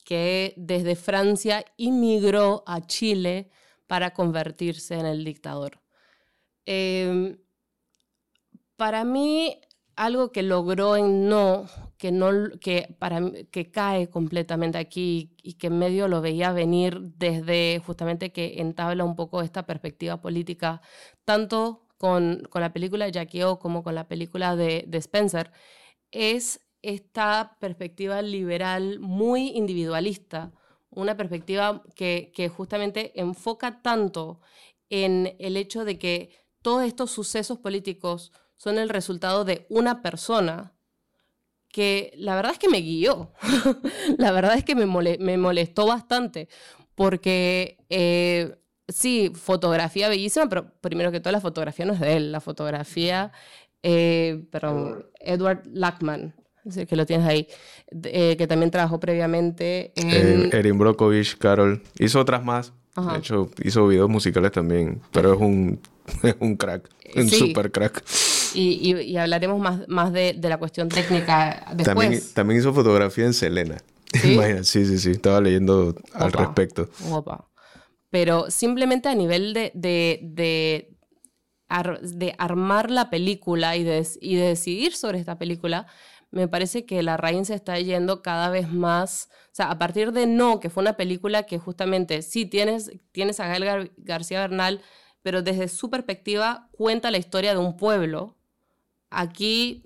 que 0.03 0.53
desde 0.57 0.95
Francia 0.95 1.65
inmigró 1.77 2.63
a 2.67 2.81
Chile 2.81 3.49
para 3.87 4.13
convertirse 4.13 4.95
en 4.95 5.05
el 5.05 5.23
dictador. 5.23 5.79
Em, 6.65 7.37
para 8.75 9.03
mí, 9.03 9.59
algo 9.95 10.31
que 10.31 10.43
logró 10.43 10.95
en 10.97 11.27
No, 11.29 11.65
que, 11.97 12.11
no, 12.11 12.31
que, 12.59 12.95
para, 12.99 13.21
que 13.51 13.71
cae 13.71 14.09
completamente 14.09 14.77
aquí 14.77 15.35
y 15.43 15.53
que 15.53 15.67
en 15.67 15.79
medio 15.79 16.07
lo 16.07 16.21
veía 16.21 16.51
venir 16.51 16.99
desde 17.17 17.81
justamente 17.85 18.31
que 18.31 18.55
entabla 18.61 19.03
un 19.05 19.15
poco 19.15 19.41
esta 19.41 19.65
perspectiva 19.65 20.21
política, 20.21 20.81
tanto 21.25 21.87
con, 21.97 22.43
con 22.49 22.61
la 22.61 22.73
película 22.73 23.05
de 23.05 23.11
Jackie 23.13 23.41
como 23.59 23.83
con 23.83 23.95
la 23.95 24.07
película 24.07 24.55
de, 24.55 24.85
de 24.87 24.97
Spencer, 24.97 25.51
es 26.11 26.59
esta 26.83 27.57
perspectiva 27.59 28.21
liberal 28.21 28.99
muy 28.99 29.49
individualista, 29.49 30.51
una 30.91 31.17
perspectiva 31.17 31.83
que, 31.95 32.31
que 32.35 32.49
justamente 32.49 33.19
enfoca 33.19 33.81
tanto 33.81 34.41
en 34.89 35.35
el 35.39 35.57
hecho 35.57 35.85
de 35.85 35.97
que 35.97 36.29
todos 36.61 36.83
estos 36.83 37.11
sucesos 37.11 37.59
políticos 37.59 38.31
son 38.55 38.77
el 38.77 38.89
resultado 38.89 39.45
de 39.45 39.65
una 39.69 40.01
persona 40.03 40.73
que 41.69 42.13
la 42.17 42.35
verdad 42.35 42.51
es 42.53 42.59
que 42.59 42.69
me 42.69 42.81
guió, 42.81 43.31
la 44.17 44.31
verdad 44.31 44.55
es 44.55 44.63
que 44.63 44.75
me, 44.75 44.85
mole- 44.85 45.17
me 45.19 45.37
molestó 45.37 45.87
bastante, 45.87 46.47
porque 46.95 47.77
eh, 47.89 48.55
sí, 48.87 49.31
fotografía 49.33 50.07
bellísima, 50.09 50.47
pero 50.49 50.71
primero 50.81 51.11
que 51.11 51.19
todo 51.19 51.31
la 51.31 51.41
fotografía 51.41 51.85
no 51.85 51.93
es 51.93 51.99
de 51.99 52.15
él, 52.17 52.31
la 52.31 52.41
fotografía, 52.41 53.31
eh, 53.81 54.45
perdón, 54.51 55.07
Edward. 55.19 55.63
Lackman, 55.65 56.35
que 56.87 56.95
lo 56.95 57.05
tienes 57.05 57.27
ahí, 57.27 57.47
eh, 58.03 58.35
que 58.37 58.47
también 58.47 58.71
trabajó 58.71 58.99
previamente 58.99 59.91
en... 59.95 60.09
Eh, 60.09 60.49
Erin 60.53 60.77
Brockovich, 60.77 61.37
Carol. 61.37 61.81
Hizo 61.99 62.19
otras 62.19 62.43
más. 62.43 62.73
Ajá. 62.95 63.13
De 63.13 63.19
hecho, 63.19 63.49
hizo 63.63 63.87
videos 63.87 64.09
musicales 64.09 64.51
también. 64.51 65.01
Pero 65.11 65.33
es 65.33 65.39
un, 65.41 65.79
es 66.23 66.35
un 66.39 66.55
crack. 66.55 66.89
Un 67.15 67.27
Sí. 67.29 67.37
super 67.39 67.71
crack. 67.71 68.03
y, 68.53 68.91
y- 68.93 69.01
y 69.01 69.17
hablaremos 69.17 69.59
más, 69.59 69.87
más 69.87 70.13
de, 70.13 70.33
de 70.33 70.49
la 70.49 70.57
cuestión 70.57 70.89
técnica 70.89 71.65
después. 71.75 71.85
También, 71.85 72.21
también 72.33 72.59
hizo 72.59 72.73
fotografía 72.73 73.25
en 73.25 73.33
Selena. 73.33 73.77
¿Sí? 74.13 74.33
Imagina, 74.35 74.63
sí, 74.63 74.85
sí, 74.85 74.99
sí. 74.99 75.11
Estaba 75.11 75.41
leyendo 75.41 75.95
al 76.13 76.29
Opa. 76.29 76.45
respecto. 76.45 76.89
Opa. 77.11 77.49
Pero 78.09 78.49
simplemente 78.51 79.09
a 79.09 79.15
nivel 79.15 79.53
de, 79.53 79.71
de, 79.73 80.19
de, 80.21 80.95
ar- 81.67 81.99
de 81.99 82.35
armar 82.37 82.91
la 82.91 83.09
película 83.09 83.75
y 83.75 83.83
de, 83.83 84.07
y 84.21 84.35
de 84.35 84.49
decidir 84.49 84.93
sobre 84.93 85.17
esta 85.19 85.37
película, 85.39 85.87
me 86.33 86.47
parece 86.47 86.85
que 86.85 87.03
la 87.03 87.17
Rain 87.17 87.45
se 87.45 87.53
está 87.55 87.79
yendo 87.79 88.21
cada 88.21 88.49
vez 88.49 88.71
más. 88.71 89.29
O 89.47 89.55
sea, 89.55 89.71
a 89.71 89.77
partir 89.79 90.11
de 90.11 90.25
No, 90.27 90.59
que 90.59 90.69
fue 90.69 90.81
una 90.81 90.97
película 90.97 91.43
que 91.43 91.59
justamente 91.59 92.21
sí 92.23 92.45
tienes, 92.45 92.91
tienes 93.11 93.39
a 93.39 93.47
Gael 93.47 93.63
Gar- 93.63 93.91
García 93.97 94.41
Bernal, 94.41 94.81
pero 95.21 95.41
desde 95.43 95.67
su 95.69 95.89
perspectiva 95.89 96.69
cuenta 96.71 97.11
la 97.11 97.17
historia 97.19 97.53
de 97.53 97.59
un 97.59 97.77
pueblo. 97.77 98.35
Aquí 99.09 99.85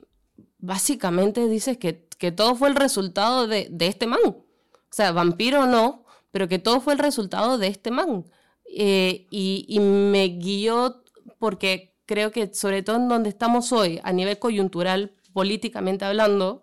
básicamente 0.59 1.47
dices 1.47 1.77
que, 1.77 2.07
que 2.17 2.31
todo 2.31 2.55
fue 2.55 2.69
el 2.69 2.75
resultado 2.75 3.47
de, 3.47 3.67
de 3.69 3.87
este 3.87 4.07
man. 4.07 4.19
O 4.25 4.45
sea, 4.91 5.11
vampiro 5.11 5.65
no, 5.67 6.05
pero 6.31 6.47
que 6.47 6.59
todo 6.59 6.81
fue 6.81 6.93
el 6.93 6.99
resultado 6.99 7.57
de 7.57 7.67
este 7.67 7.91
man. 7.91 8.25
Eh, 8.65 9.27
y, 9.31 9.65
y 9.67 9.79
me 9.79 10.27
guió 10.27 11.03
porque 11.39 11.95
creo 12.05 12.31
que 12.31 12.53
sobre 12.53 12.83
todo 12.83 12.95
en 12.97 13.09
donde 13.09 13.29
estamos 13.29 13.71
hoy, 13.71 13.99
a 14.03 14.13
nivel 14.13 14.39
coyuntural, 14.39 15.13
políticamente 15.33 16.05
hablando, 16.05 16.61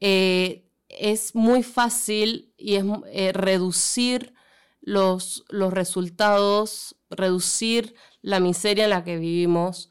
eh, 0.00 0.70
es 0.88 1.34
muy 1.34 1.62
fácil 1.62 2.54
y 2.56 2.76
es 2.76 2.84
eh, 3.10 3.32
reducir 3.32 4.34
los, 4.80 5.44
los 5.48 5.72
resultados, 5.72 6.96
reducir 7.10 7.94
la 8.22 8.40
miseria 8.40 8.84
en 8.84 8.90
la 8.90 9.04
que 9.04 9.16
vivimos 9.16 9.90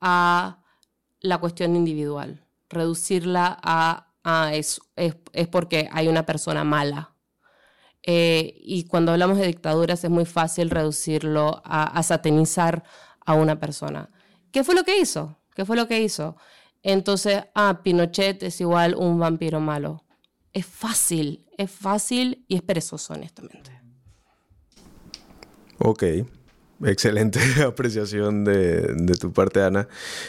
a 0.00 0.62
la 1.20 1.38
cuestión 1.38 1.76
individual, 1.76 2.44
reducirla 2.68 3.58
a, 3.62 4.12
a 4.24 4.54
es, 4.54 4.80
es, 4.96 5.16
es 5.32 5.48
porque 5.48 5.88
hay 5.92 6.08
una 6.08 6.26
persona 6.26 6.64
mala. 6.64 7.14
Eh, 8.04 8.58
y 8.60 8.84
cuando 8.88 9.12
hablamos 9.12 9.38
de 9.38 9.46
dictaduras 9.46 10.02
es 10.02 10.10
muy 10.10 10.24
fácil 10.24 10.70
reducirlo 10.70 11.62
a, 11.64 11.84
a 11.84 12.02
satanizar 12.02 12.82
a 13.24 13.34
una 13.34 13.60
persona. 13.60 14.10
¿Qué 14.50 14.64
fue 14.64 14.74
lo 14.74 14.82
que 14.82 14.98
hizo? 14.98 15.38
¿Qué 15.54 15.64
fue 15.64 15.76
lo 15.76 15.86
que 15.86 16.00
hizo? 16.00 16.36
Entonces, 16.82 17.44
ah, 17.54 17.80
Pinochet 17.82 18.42
es 18.42 18.60
igual 18.60 18.94
un 18.94 19.18
vampiro 19.18 19.60
malo. 19.60 20.04
Es 20.52 20.66
fácil, 20.66 21.46
es 21.56 21.70
fácil 21.70 22.44
y 22.48 22.56
es 22.56 22.62
perezoso, 22.62 23.14
honestamente. 23.14 23.70
Ok. 25.78 26.04
Excelente 26.84 27.40
apreciación 27.66 28.44
de, 28.44 28.82
de 28.82 29.14
tu 29.14 29.32
parte, 29.32 29.62
Ana. 29.62 29.88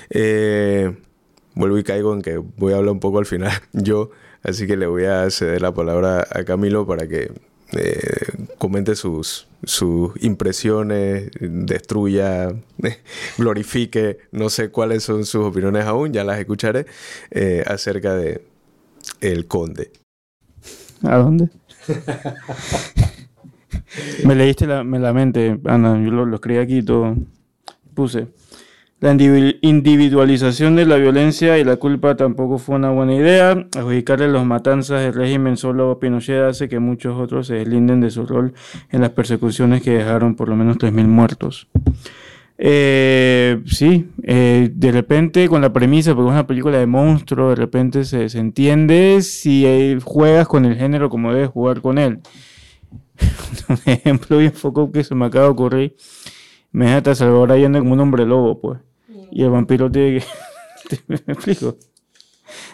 Eh, 0.10 0.96
vuelvo 1.56 1.78
y 1.78 1.84
caigo 1.84 2.14
en 2.14 2.22
que 2.22 2.38
voy 2.38 2.74
a 2.74 2.78
hablar 2.78 2.94
un 2.94 3.00
poco 3.00 3.20
al 3.20 3.26
final 3.26 3.52
yo, 3.74 4.12
así 4.44 4.68
que 4.68 4.78
le 4.78 4.88
voy 4.88 5.06
a 5.06 5.30
ceder 5.30 5.62
la 5.62 5.74
palabra 5.74 6.28
a 6.30 6.44
Camilo 6.44 6.86
para 6.86 7.08
que 7.08 7.32
eh, 7.78 8.48
comente 8.58 8.96
sus, 8.96 9.48
sus 9.64 10.12
impresiones, 10.24 11.32
destruya, 11.40 12.54
glorifique, 13.38 14.20
no 14.32 14.50
sé 14.50 14.70
cuáles 14.70 15.04
son 15.04 15.26
sus 15.26 15.46
opiniones 15.46 15.86
aún, 15.86 16.14
ya 16.14 16.24
las 16.24 16.40
escucharé, 16.40 16.86
eh, 17.32 17.64
acerca 17.66 18.16
de 18.16 18.44
El 19.22 19.48
Conde. 19.48 19.92
¿A 21.04 21.18
dónde? 21.18 21.50
me 24.26 24.36
leíste 24.36 24.68
la, 24.68 24.84
me 24.84 25.00
la 25.00 25.14
mente, 25.14 25.60
Ana, 25.66 26.02
yo 26.04 26.12
lo, 26.12 26.26
lo 26.26 26.36
escribí 26.36 26.60
aquí 26.60 26.78
y 26.78 26.84
todo. 26.84 27.16
Puse. 27.94 28.28
La 29.04 29.12
individu- 29.12 29.58
individualización 29.60 30.78
de 30.78 30.86
la 30.86 30.96
violencia 30.96 31.60
y 31.60 31.66
la 31.66 31.76
culpa 31.76 32.16
tampoco 32.16 32.58
fue 32.58 32.76
una 32.76 32.90
buena 32.90 33.14
idea. 33.14 33.68
Adjudicarle 33.76 34.30
las 34.30 34.46
matanzas 34.46 35.02
del 35.02 35.14
régimen 35.14 35.58
solo 35.58 35.92
a 35.92 36.00
Pinochet 36.00 36.44
hace 36.44 36.70
que 36.70 36.80
muchos 36.80 37.20
otros 37.20 37.48
se 37.48 37.56
deslinden 37.56 38.00
de 38.00 38.10
su 38.12 38.26
rol 38.26 38.54
en 38.92 39.02
las 39.02 39.10
persecuciones 39.10 39.82
que 39.82 39.92
dejaron 39.92 40.36
por 40.36 40.48
lo 40.48 40.56
menos 40.56 40.78
3.000 40.78 41.06
muertos. 41.06 41.68
Eh, 42.58 43.62
sí, 43.66 44.08
eh, 44.24 44.70
de 44.74 44.92
repente 44.94 45.50
con 45.50 45.60
la 45.60 45.74
premisa, 45.74 46.16
porque 46.16 46.30
es 46.30 46.34
una 46.36 46.48
película 46.48 46.78
de 46.78 46.88
monstruo, 46.88 47.50
de 47.50 47.56
repente 47.56 48.06
se, 48.06 48.30
se 48.30 48.40
entiende 48.40 49.22
si 49.22 49.66
eh, 49.66 50.00
juegas 50.02 50.48
con 50.48 50.64
el 50.64 50.78
género 50.78 51.10
como 51.10 51.34
debes 51.34 51.50
jugar 51.50 51.82
con 51.82 51.98
él. 51.98 52.22
un 53.68 53.80
ejemplo 53.86 54.38
bien 54.38 54.54
foco 54.54 54.94
que 54.94 55.04
se 55.04 55.14
me 55.14 55.26
acaba 55.26 55.44
de 55.44 55.52
ocurrir. 55.52 55.96
Me 56.72 56.86
deja 56.86 57.12
a 57.12 57.16
Salvador 57.16 57.52
Allende 57.52 57.80
como 57.80 57.92
un 57.92 58.00
hombre 58.00 58.26
lobo, 58.26 58.62
pues. 58.62 58.80
Y 59.36 59.44
el 59.44 59.50
vampiro 59.50 59.90
tiene 59.92 60.20
que... 60.20 60.98
¿Me 61.08 61.16
explico? 61.34 61.76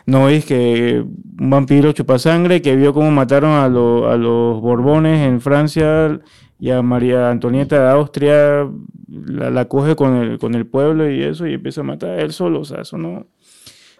No 0.05 0.27
es 0.27 0.43
que 0.45 1.01
un 1.39 1.49
vampiro 1.49 1.93
chupa 1.93 2.19
sangre 2.19 2.61
que 2.61 2.75
vio 2.75 2.93
cómo 2.93 3.09
mataron 3.11 3.51
a, 3.51 3.69
lo- 3.69 4.09
a 4.09 4.17
los 4.17 4.59
Borbones 4.59 5.25
en 5.25 5.39
Francia 5.39 6.19
y 6.59 6.71
a 6.71 6.81
María 6.81 7.29
Antonieta 7.29 7.81
de 7.81 7.89
Austria 7.91 8.67
la, 9.07 9.49
la 9.49 9.65
coge 9.69 9.95
con 9.95 10.17
el, 10.17 10.37
con 10.39 10.53
el 10.55 10.65
pueblo 10.67 11.09
y 11.09 11.23
eso 11.23 11.47
y 11.47 11.53
empieza 11.53 11.79
a 11.81 11.85
matar 11.85 12.09
a 12.09 12.21
él 12.21 12.33
solo. 12.33 12.59
O 12.61 12.65
sea, 12.65 12.81
eso 12.81 12.97
no. 12.97 13.27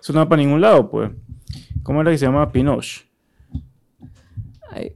eso 0.02 0.12
no 0.12 0.20
va 0.20 0.28
para 0.28 0.42
ningún 0.42 0.60
lado, 0.60 0.90
pues. 0.90 1.12
¿Cómo 1.84 2.02
era 2.02 2.12
que 2.12 2.18
se 2.18 2.26
llama? 2.26 2.52
Pinoche. 2.52 3.06
Ay, 4.72 4.96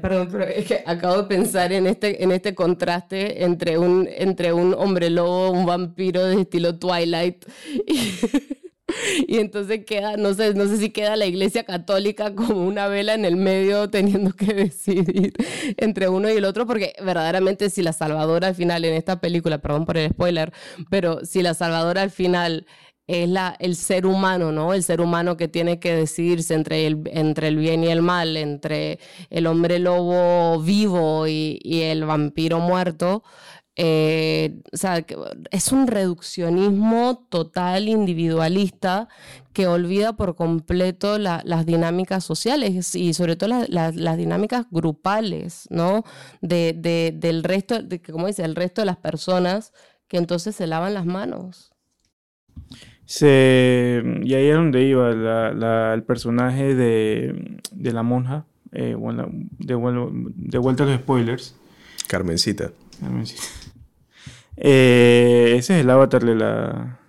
perdón, 0.00 0.28
pero 0.32 0.44
es 0.44 0.66
que 0.66 0.82
acabo 0.86 1.18
de 1.18 1.24
pensar 1.24 1.72
en 1.72 1.86
este, 1.86 2.22
en 2.22 2.32
este 2.32 2.54
contraste 2.54 3.44
entre 3.44 3.76
un, 3.78 4.08
entre 4.10 4.52
un 4.52 4.74
hombre 4.74 5.10
lobo, 5.10 5.50
un 5.50 5.66
vampiro 5.66 6.24
de 6.24 6.42
estilo 6.42 6.78
Twilight. 6.78 7.44
Y, 7.86 8.12
y 9.28 9.38
entonces 9.38 9.84
queda, 9.84 10.16
no 10.16 10.34
sé, 10.34 10.54
no 10.54 10.66
sé 10.66 10.78
si 10.78 10.90
queda 10.90 11.16
la 11.16 11.26
iglesia 11.26 11.64
católica 11.64 12.34
como 12.34 12.66
una 12.66 12.88
vela 12.88 13.14
en 13.14 13.24
el 13.24 13.36
medio 13.36 13.90
teniendo 13.90 14.32
que 14.32 14.54
decidir 14.54 15.34
entre 15.76 16.08
uno 16.08 16.30
y 16.30 16.36
el 16.36 16.44
otro, 16.44 16.66
porque 16.66 16.94
verdaderamente 17.04 17.70
si 17.70 17.82
la 17.82 17.92
salvadora 17.92 18.48
al 18.48 18.54
final 18.54 18.84
en 18.84 18.94
esta 18.94 19.20
película, 19.20 19.58
perdón 19.58 19.84
por 19.84 19.96
el 19.96 20.10
spoiler, 20.10 20.52
pero 20.88 21.24
si 21.24 21.42
la 21.42 21.54
salvadora 21.54 22.02
al 22.02 22.10
final 22.10 22.66
es 23.10 23.28
la, 23.28 23.56
el 23.58 23.74
ser 23.76 24.06
humano, 24.06 24.52
¿no? 24.52 24.72
El 24.74 24.82
ser 24.82 25.00
humano 25.00 25.36
que 25.36 25.48
tiene 25.48 25.78
que 25.80 25.94
decidirse 25.94 26.54
entre 26.54 26.86
el, 26.86 27.02
entre 27.12 27.48
el 27.48 27.56
bien 27.56 27.82
y 27.84 27.88
el 27.88 28.02
mal, 28.02 28.36
entre 28.36 28.98
el 29.30 29.46
hombre 29.46 29.78
lobo 29.78 30.60
vivo 30.62 31.26
y, 31.26 31.58
y 31.62 31.82
el 31.82 32.04
vampiro 32.04 32.60
muerto. 32.60 33.22
eh, 33.76 34.60
o 34.72 34.76
sea, 34.76 35.04
es 35.50 35.72
un 35.72 35.86
reduccionismo 35.86 37.26
total 37.30 37.88
individualista 37.88 39.08
que 39.54 39.66
olvida 39.66 40.12
por 40.14 40.34
completo 40.36 41.18
la- 41.18 41.40
las 41.44 41.64
dinámicas 41.66 42.24
sociales 42.24 42.94
y 42.94 43.14
sobre 43.14 43.36
todo 43.36 43.48
la- 43.50 43.66
la- 43.68 43.92
las 43.92 44.16
dinámicas 44.18 44.66
grupales, 44.70 45.66
¿no? 45.70 46.04
De, 46.42 46.74
de- 46.76 47.12
del 47.16 47.42
resto, 47.44 47.82
de, 47.82 48.02
como 48.02 48.26
dice, 48.26 48.44
el 48.44 48.54
resto 48.56 48.82
de 48.82 48.86
las 48.86 48.98
personas 48.98 49.72
que 50.08 50.18
entonces 50.18 50.54
se 50.56 50.66
lavan 50.66 50.94
las 50.94 51.06
manos. 51.06 51.70
Se, 53.12 54.04
y 54.22 54.34
ahí 54.34 54.46
es 54.46 54.54
donde 54.54 54.84
iba 54.84 55.10
la- 55.10 55.52
la- 55.52 55.94
el 55.94 56.04
personaje 56.04 56.76
de, 56.76 57.58
de 57.72 57.92
la 57.92 58.04
monja. 58.04 58.44
eh, 58.70 58.94
bueno, 58.94 59.28
de, 59.32 59.74
vuelta 59.74 60.84
a 60.84 60.86
los 60.86 60.94
spoilers. 61.00 61.56
Carmencita. 62.06 62.70
Decir. 63.00 63.40
Eh, 64.56 65.54
ese 65.56 65.74
es 65.74 65.80
el 65.80 65.90
avatar 65.90 66.24
de 66.24 66.34
la 66.36 67.00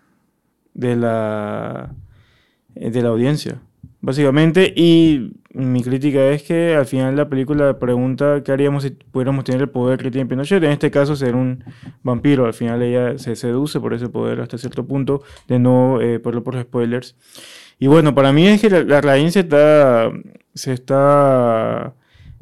de 0.74 0.96
la 0.96 1.93
eh, 2.74 2.89
de 2.89 3.01
la 3.03 3.10
audiencia 3.10 3.62
básicamente 4.01 4.74
y 4.75 5.34
mi 5.53 5.84
crítica 5.84 6.29
es 6.29 6.43
que 6.43 6.75
al 6.75 6.86
final 6.86 7.15
la 7.15 7.29
película 7.29 7.77
pregunta 7.79 8.41
qué 8.43 8.51
haríamos 8.51 8.84
si 8.84 8.91
pudiéramos 8.91 9.43
tener 9.43 9.62
el 9.62 9.70
poder 9.70 10.01
que 10.01 10.12
tiene 10.12 10.27
Pinochet. 10.27 10.63
En 10.63 10.72
este 10.72 10.91
caso 10.91 11.15
ser 11.15 11.36
un 11.36 11.63
vampiro. 12.03 12.46
Al 12.46 12.53
final 12.53 12.81
ella 12.81 13.17
se 13.17 13.36
seduce 13.36 13.79
por 13.79 13.93
ese 13.93 14.10
poder 14.10 14.41
hasta 14.41 14.58
cierto 14.58 14.86
punto 14.86 15.24
de 15.48 15.60
no 15.60 16.01
eh, 16.01 16.20
por, 16.20 16.62
spoilers. 16.62 17.15
Y 17.79 17.88
bueno 17.88 18.15
para 18.15 18.31
mí 18.31 18.48
es 18.48 18.62
que 18.62 18.70
la, 18.70 18.84
la 18.84 19.01
raíz 19.01 19.34
se 19.34 19.41
está 19.41 20.12
se 20.53 20.74
está 20.74 21.93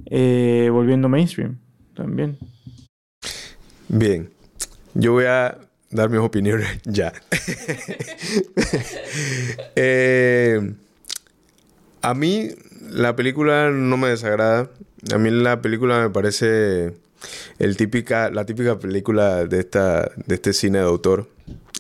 eh, 0.06 0.70
volviendo 0.72 1.10
mainstream 1.10 1.58
también. 1.96 2.38
Bien, 3.88 4.30
yo 4.94 5.14
voy 5.14 5.26
a 5.26 5.58
dar 5.90 6.10
mis 6.10 6.20
opiniones 6.20 6.68
ya. 6.86 7.14
Eh, 9.76 10.74
a 12.02 12.14
mí 12.14 12.50
la 12.90 13.16
película 13.16 13.72
no 13.72 13.98
me 13.98 14.10
desagrada. 14.10 14.70
A 15.14 15.18
mí 15.18 15.30
la 15.32 15.62
película 15.62 16.02
me 16.02 16.10
parece 16.10 16.94
el 17.58 17.78
típica, 17.78 18.30
la 18.30 18.46
típica 18.46 18.80
película 18.80 19.46
de, 19.46 19.60
esta, 19.60 20.12
de 20.26 20.36
este 20.36 20.54
cine 20.54 20.80
de 20.80 20.86
autor. 20.86 21.30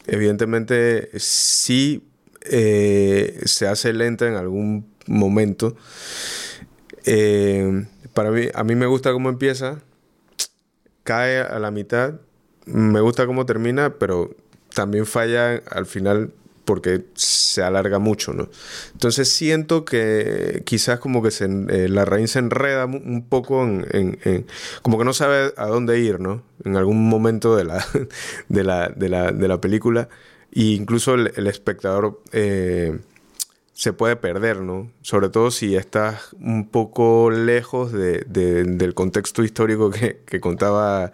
Evidentemente 0.07 1.09
sí 1.19 2.03
eh, 2.41 3.41
se 3.45 3.67
hace 3.67 3.93
lenta 3.93 4.27
en 4.27 4.35
algún 4.35 4.88
momento. 5.07 5.75
Eh, 7.05 7.85
para 8.13 8.31
mí, 8.31 8.47
a 8.53 8.63
mí 8.63 8.75
me 8.75 8.85
gusta 8.85 9.11
cómo 9.11 9.29
empieza, 9.29 9.81
cae 11.03 11.39
a 11.41 11.59
la 11.59 11.71
mitad. 11.71 12.15
Me 12.65 13.01
gusta 13.01 13.25
cómo 13.25 13.45
termina, 13.45 13.95
pero 13.95 14.35
también 14.73 15.05
falla 15.05 15.55
al 15.71 15.85
final 15.85 16.34
porque 16.69 17.05
se 17.15 17.63
alarga 17.63 17.97
mucho, 17.97 18.32
¿no? 18.32 18.47
Entonces 18.93 19.27
siento 19.27 19.86
que 19.86 20.62
quizás 20.67 20.99
como 20.99 21.23
que 21.23 21.29
eh, 21.39 21.89
la 21.89 22.05
raíz 22.05 22.29
se 22.34 22.38
enreda 22.39 22.86
un 22.86 23.25
poco 23.27 23.63
en, 23.63 24.45
como 24.84 24.99
que 24.99 25.03
no 25.03 25.13
sabe 25.13 25.51
a 25.58 25.65
dónde 25.65 25.97
ir, 25.99 26.19
¿no? 26.19 26.43
En 26.63 26.77
algún 26.77 27.10
momento 27.10 27.55
de 27.55 27.63
la, 27.63 27.84
de 28.49 28.63
la, 28.63 28.89
de 28.89 29.10
la, 29.10 29.32
de 29.32 29.47
la 29.47 29.60
película. 29.60 30.10
E 30.53 30.62
incluso 30.77 31.15
el, 31.15 31.47
espectador 31.47 32.21
eh, 32.34 32.99
se 33.73 33.91
puede 33.91 34.15
perder, 34.15 34.62
¿no? 34.62 34.91
Sobre 35.01 35.29
todo 35.29 35.49
si 35.49 35.75
estás 35.75 36.36
un 36.39 36.69
poco 36.69 37.32
lejos 37.32 37.91
de- 37.91 38.25
de- 38.27 38.63
del 38.63 38.93
contexto 38.93 39.41
histórico 39.43 39.89
que, 39.89 40.21
que 40.23 40.39
contaba 40.39 41.13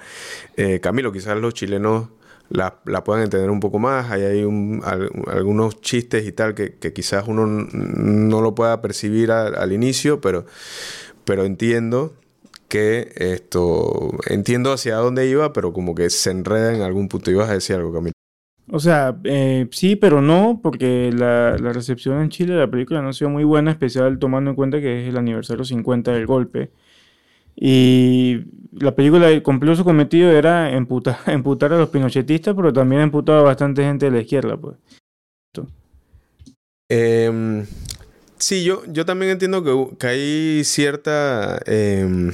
eh, 0.58 0.82
Camilo. 0.82 1.14
Quizás 1.14 1.38
los 1.38 1.54
chilenos 1.54 2.10
la, 2.50 2.82
puedan 3.04 3.24
entender 3.24 3.50
un 3.50 3.60
poco 3.60 3.80
más. 3.80 4.12
Ahí 4.12 4.22
hay 4.24 4.44
un- 4.44 4.82
al- 4.84 5.10
algunos 5.28 5.82
chistes 5.82 6.26
y 6.28 6.32
tal 6.32 6.54
que, 6.56 6.76
quizás 6.94 7.28
uno 7.28 7.46
no 7.48 8.42
lo 8.42 8.56
pueda 8.56 8.82
percibir 8.82 9.32
al 9.32 9.72
inicio, 9.74 10.22
pero, 10.22 10.46
pero 11.26 11.44
entiendo 11.46 12.14
que 12.68 13.12
esto... 13.16 14.12
Entiendo 14.28 14.72
hacia 14.74 14.96
dónde 14.98 15.28
iba, 15.28 15.54
pero 15.54 15.74
como 15.74 15.96
que 15.96 16.10
se 16.10 16.32
enreda 16.32 16.74
en 16.76 16.82
algún 16.82 17.08
punto. 17.08 17.32
Ibas 17.32 17.50
a 17.50 17.54
decir 17.54 17.76
algo, 17.76 17.94
Camilo. 17.94 18.14
O 18.72 18.80
sea, 18.80 19.16
eh, 19.26 19.68
sí, 19.72 19.96
pero 19.96 20.22
no, 20.22 20.60
porque 20.64 21.12
la, 21.16 21.56
la 21.60 21.72
recepción 21.72 22.20
en 22.22 22.30
Chile 22.30 22.54
de 22.56 22.62
la 22.62 22.70
película 22.70 23.02
no 23.02 23.10
ha 23.10 23.14
sido 23.14 23.30
muy 23.30 23.44
buena, 23.44 23.70
especial 23.70 24.18
tomando 24.18 24.50
en 24.50 24.56
cuenta 24.56 24.82
que 24.82 25.04
es 25.04 25.10
el 25.10 25.18
aniversario 25.18 25.64
50 25.64 26.12
del 26.14 26.26
golpe. 26.26 26.72
Y 27.56 28.42
la 28.72 28.94
película 28.96 29.28
cumplió 29.42 29.76
su 29.76 29.84
cometido, 29.84 30.32
era 30.32 30.72
emputar, 30.72 31.18
emputar 31.28 31.74
a 31.74 31.78
los 31.78 31.90
pinochetistas, 31.90 32.54
pero 32.56 32.74
también 32.74 33.02
emputaba 33.02 33.40
a 33.40 33.44
bastante 33.44 33.84
gente 33.84 34.06
de 34.08 34.12
la 34.12 34.22
izquierda, 34.22 34.58
pues. 34.58 34.76
Em, 36.90 37.66
sí, 38.38 38.64
yo, 38.64 38.84
yo 38.88 39.06
también 39.06 39.32
entiendo 39.32 39.64
que, 39.64 39.98
que 39.98 40.08
hay 40.08 40.64
cierta 40.64 41.60
em, 41.66 42.32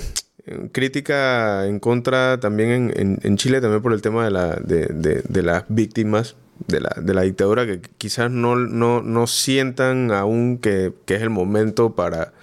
crítica 0.73 1.67
en 1.67 1.79
contra 1.79 2.39
también 2.39 2.69
en, 2.71 2.93
en- 2.99 3.19
en 3.23 3.37
Chile, 3.37 3.61
también 3.61 3.81
por 3.81 3.93
el 3.93 4.01
tema 4.01 4.25
de, 4.25 4.31
la, 4.31 4.55
de, 4.55 4.87
de- 4.87 5.21
de 5.27 5.41
las 5.43 5.63
víctimas 5.69 6.35
de 6.67 6.81
la, 6.81 6.89
de 7.01 7.13
la 7.13 7.21
dictadura, 7.21 7.65
que 7.65 7.79
quizás 7.97 8.29
no, 8.29 8.55
no, 8.55 9.01
no 9.01 9.25
sientan 9.27 10.11
aún 10.11 10.57
que, 10.57 10.91
que 11.05 11.15
es 11.15 11.21
el 11.21 11.29
momento 11.29 11.95
para, 11.95 12.33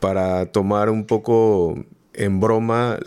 para 0.00 0.46
tomar 0.46 0.90
un 0.90 1.06
poco 1.06 1.84
en 2.14 2.40
broma 2.40 2.98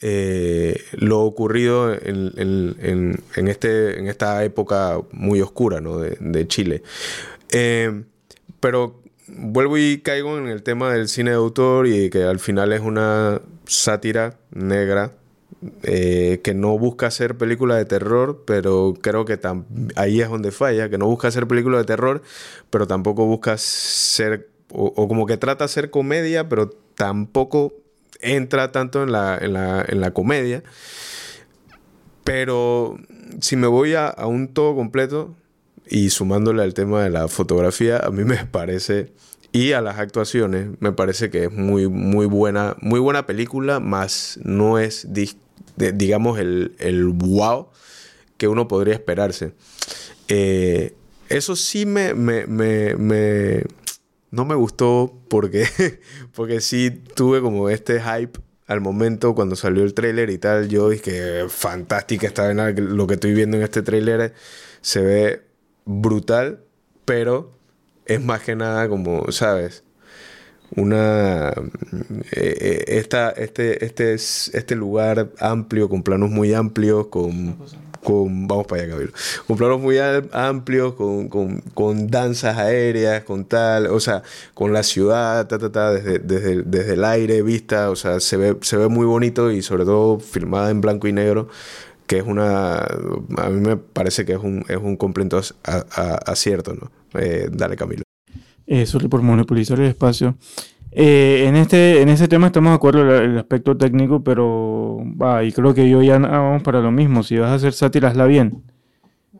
eh, 0.00 0.80
lo 0.92 1.22
ocurrido 1.22 1.92
este, 1.92 3.98
en 3.98 4.08
esta 4.08 4.44
época 4.44 5.00
muy 5.12 5.40
oscura 5.40 5.80
de, 5.80 6.48
Chile. 6.48 6.82
Eh, 7.50 8.02
pero 8.60 9.02
vuelvo 9.28 9.78
y 9.78 10.00
caigo 10.00 10.38
en 10.38 10.48
el 10.48 10.62
tema 10.62 10.92
del 10.92 11.08
cine 11.08 11.30
de 11.30 11.36
autor 11.36 11.86
y 11.86 12.10
que 12.10 12.24
al 12.24 12.38
final 12.38 12.72
es 12.72 12.80
una 12.80 13.40
sátira 13.66 14.38
negra 14.52 15.12
eh, 15.82 16.40
que 16.44 16.54
no 16.54 16.78
busca 16.78 17.06
hacer 17.06 17.36
película 17.36 17.76
de 17.76 17.86
terror, 17.86 18.44
pero 18.46 18.94
creo 19.00 19.24
que 19.24 19.40
ahí 19.96 20.20
es 20.20 20.28
donde 20.28 20.52
falla, 20.52 20.90
que 20.90 20.98
no 20.98 21.06
busca 21.06 21.28
hacer 21.28 21.46
película 21.46 21.78
de 21.78 21.84
terror, 21.84 22.22
pero 22.70 22.86
tampoco 22.86 23.26
busca 23.26 23.56
ser, 23.56 24.50
o, 24.72 25.08
como 25.08 25.26
que 25.26 25.36
trata 25.36 25.64
de 25.64 25.66
hacer 25.66 25.90
comedia, 25.90 26.48
pero 26.48 26.68
tampoco 26.68 27.72
entra 28.20 28.72
tanto 28.72 29.02
en 29.02 29.12
la, 29.12 29.38
en 29.38 29.52
la, 29.52 29.84
en 29.86 30.00
la 30.00 30.12
comedia. 30.12 30.62
Pero 32.24 32.96
si 33.40 33.56
me 33.56 33.66
voy 33.66 33.94
a, 33.94 34.14
un 34.26 34.48
todo 34.48 34.74
completo 34.74 35.34
y 35.88 36.10
sumándole 36.10 36.62
al 36.62 36.74
tema 36.74 37.02
de 37.04 37.10
la 37.10 37.28
fotografía, 37.28 37.98
a 37.98 38.10
mí 38.10 38.24
me 38.26 38.44
parece, 38.46 39.12
y 39.52 39.72
a 39.72 39.80
las 39.80 39.98
actuaciones, 39.98 40.68
me 40.80 40.92
parece 40.92 41.30
que 41.30 41.44
es 41.44 41.52
muy, 41.52 41.88
muy 41.88 42.26
buena, 42.26 42.76
muy 42.80 42.98
buena 43.00 43.26
película, 43.26 43.78
más 43.80 44.38
no 44.42 44.78
es, 44.78 45.06
digamos, 45.76 46.38
el, 46.38 46.74
el 46.78 47.04
wow 47.06 47.68
que 48.36 48.48
uno 48.48 48.68
podría 48.68 48.94
esperarse. 48.94 49.52
Eh, 50.28 50.94
eso 51.28 51.54
sí 51.56 51.86
me, 51.86 52.14
me- 52.14 52.46
no 54.30 54.44
me 54.44 54.54
gustó 54.54 55.12
porque, 55.28 55.66
porque 56.34 56.60
sí 56.60 56.90
tuve 56.90 57.40
como 57.40 57.68
este 57.70 58.00
hype 58.00 58.38
al 58.66 58.80
momento 58.80 59.34
cuando 59.34 59.54
salió 59.56 59.84
el 59.84 59.94
tráiler 59.94 60.28
y 60.30 60.38
tal. 60.38 60.68
Yo 60.68 60.88
dije, 60.88 61.48
fantástica 61.48 62.26
esta 62.26 62.44
vaina, 62.44 62.74
que 62.74 62.82
lo 62.82 63.06
que 63.06 63.14
estoy 63.14 63.32
viendo 63.34 63.56
en 63.56 63.62
este 63.62 63.82
tráiler 63.82 64.34
se 64.80 65.00
ve 65.02 65.42
brutal, 65.84 66.60
pero 67.04 67.52
es 68.06 68.22
más 68.22 68.40
que 68.42 68.56
nada 68.56 68.88
como, 68.88 69.30
¿sabes? 69.32 69.84
Una 70.74 71.50
eh, 71.50 71.54
eh, 72.32 72.84
esta, 72.88 73.30
este, 73.30 73.84
este, 73.84 74.14
es- 74.14 74.50
este 74.52 74.74
lugar 74.74 75.30
amplio, 75.38 75.88
con 75.88 76.02
planos 76.02 76.30
muy 76.30 76.52
amplios, 76.54 77.06
con, 77.06 77.56
con 78.06 78.46
vamos 78.46 78.68
para 78.68 78.82
allá, 78.82 78.92
Camilo. 78.92 79.10
Con 79.48 79.56
planos 79.56 79.80
muy 79.80 79.98
amplios, 80.32 80.94
con, 80.94 81.28
con, 81.28 81.60
con 81.74 82.06
danzas 82.06 82.56
aéreas, 82.56 83.24
con 83.24 83.44
tal, 83.46 83.88
o 83.88 83.98
sea, 83.98 84.22
con 84.54 84.72
la 84.72 84.84
ciudad, 84.84 85.48
ta, 85.48 85.58
ta, 85.58 85.72
ta, 85.72 85.90
desde, 85.92 86.20
desde, 86.20 86.62
desde 86.62 86.94
el 86.94 87.04
aire, 87.04 87.42
vista, 87.42 87.90
o 87.90 87.96
sea, 87.96 88.20
se 88.20 88.36
ve, 88.36 88.56
se 88.60 88.76
ve 88.76 88.86
muy 88.86 89.06
bonito 89.06 89.50
y 89.50 89.60
sobre 89.60 89.84
todo 89.84 90.20
filmada 90.20 90.70
en 90.70 90.80
blanco 90.80 91.08
y 91.08 91.12
negro, 91.12 91.48
que 92.06 92.18
es 92.18 92.24
una, 92.24 92.76
a 92.78 93.50
mí 93.50 93.60
me 93.60 93.76
parece 93.76 94.24
que 94.24 94.34
es 94.34 94.38
un, 94.38 94.64
es 94.68 94.76
un 94.76 94.96
completo 94.96 95.40
acierto, 95.64 96.74
¿no? 96.74 96.92
Eh, 97.20 97.48
dale, 97.50 97.74
Camilo. 97.74 98.04
eh, 98.68 98.86
solo 98.86 99.08
por 99.08 99.22
monopolizar 99.22 99.80
el 99.80 99.86
espacio. 99.86 100.36
Eh, 100.98 101.44
en 101.46 101.56
este 101.56 102.00
en 102.00 102.08
este 102.08 102.26
tema 102.26 102.46
estamos 102.46 102.70
de 102.70 102.76
acuerdo 102.76 103.22
en 103.22 103.32
el 103.32 103.38
aspecto 103.38 103.76
técnico, 103.76 104.24
pero 104.24 104.96
va, 105.20 105.44
y 105.44 105.52
creo 105.52 105.74
que 105.74 105.90
yo 105.90 106.02
ya 106.02 106.16
vamos 106.18 106.62
para 106.62 106.80
lo 106.80 106.90
mismo. 106.90 107.22
Si 107.22 107.36
vas 107.36 107.50
a 107.50 107.54
hacer 107.56 107.74
sátira, 107.74 108.08
hazla 108.08 108.24
bien. 108.24 108.64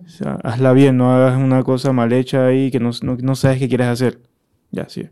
O 0.05 0.07
sea, 0.07 0.35
hazla 0.45 0.75
bien, 0.75 0.99
no 0.99 1.15
hagas 1.17 1.39
una 1.39 1.63
cosa 1.63 1.93
mal 1.93 2.13
hecha 2.13 2.47
ahí 2.47 2.71
que 2.71 2.79
no, 2.79 2.91
no, 3.01 3.17
no 3.17 3.35
sabes 3.35 3.59
qué 3.59 3.69
quieres 3.69 3.87
hacer. 3.87 4.21
Ya, 4.71 4.87
sí. 4.91 5.09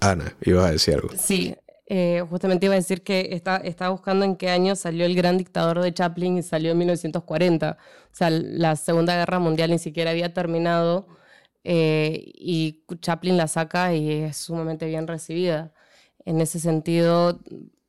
Ana, 0.00 0.34
ibas 0.40 0.66
a 0.66 0.72
decir 0.72 0.94
algo. 0.94 1.10
Sí, 1.16 1.54
eh, 1.86 2.24
justamente 2.28 2.66
iba 2.66 2.74
a 2.74 2.78
decir 2.78 3.02
que 3.02 3.28
está, 3.30 3.58
estaba 3.58 3.92
buscando 3.92 4.24
en 4.24 4.34
qué 4.34 4.50
año 4.50 4.74
salió 4.74 5.06
El 5.06 5.14
Gran 5.14 5.38
Dictador 5.38 5.82
de 5.82 5.94
Chaplin 5.94 6.38
y 6.38 6.42
salió 6.42 6.72
en 6.72 6.78
1940. 6.78 7.78
O 7.78 8.08
sea, 8.10 8.28
la 8.28 8.74
Segunda 8.74 9.14
Guerra 9.14 9.38
Mundial 9.38 9.70
ni 9.70 9.78
siquiera 9.78 10.10
había 10.10 10.34
terminado 10.34 11.06
eh, 11.64 12.32
y 12.34 12.84
Chaplin 13.00 13.36
la 13.36 13.48
saca 13.48 13.94
y 13.94 14.10
es 14.10 14.36
sumamente 14.36 14.86
bien 14.86 15.06
recibida. 15.06 15.72
En 16.24 16.40
ese 16.40 16.60
sentido, 16.60 17.40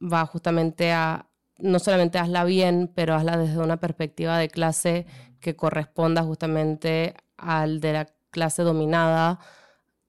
va 0.01 0.25
justamente 0.25 0.91
a, 0.91 1.29
no 1.59 1.79
solamente 1.79 2.19
hazla 2.19 2.43
bien, 2.43 2.91
pero 2.93 3.15
hazla 3.15 3.37
desde 3.37 3.59
una 3.59 3.77
perspectiva 3.79 4.37
de 4.37 4.49
clase 4.49 5.05
que 5.39 5.55
corresponda 5.55 6.23
justamente 6.23 7.15
al 7.37 7.79
de 7.79 7.93
la 7.93 8.05
clase 8.31 8.63
dominada, 8.63 9.39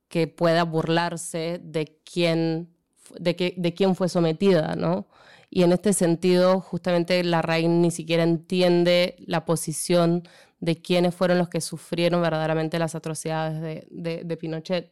que 0.09 0.29
pueda 0.29 0.65
burlarse 0.65 1.61
de 1.63 2.01
quién, 2.05 2.75
de 3.19 3.37
que, 3.37 3.55
de 3.57 3.75
quién 3.75 3.95
fue 3.97 4.09
sometida, 4.09 4.77
¿no? 4.77 5.09
Y 5.51 5.63
en 5.63 5.73
este 5.73 5.93
sentido, 5.93 6.61
justamente 6.61 7.23
Larraín 7.23 7.81
ni 7.81 7.91
siquiera 7.91 8.23
entiende 8.25 9.17
la 9.27 9.45
posición 9.45 10.25
de 10.65 10.81
quiénes 10.81 11.15
fueron 11.15 11.37
los 11.39 11.49
que 11.49 11.61
sufrieron 11.61 12.23
verdaderamente 12.23 12.79
las 12.79 12.95
atrocidades 12.95 13.61
de, 13.61 13.87
de- 13.91 14.25
de 14.25 14.37
Pinochet. 14.37 14.91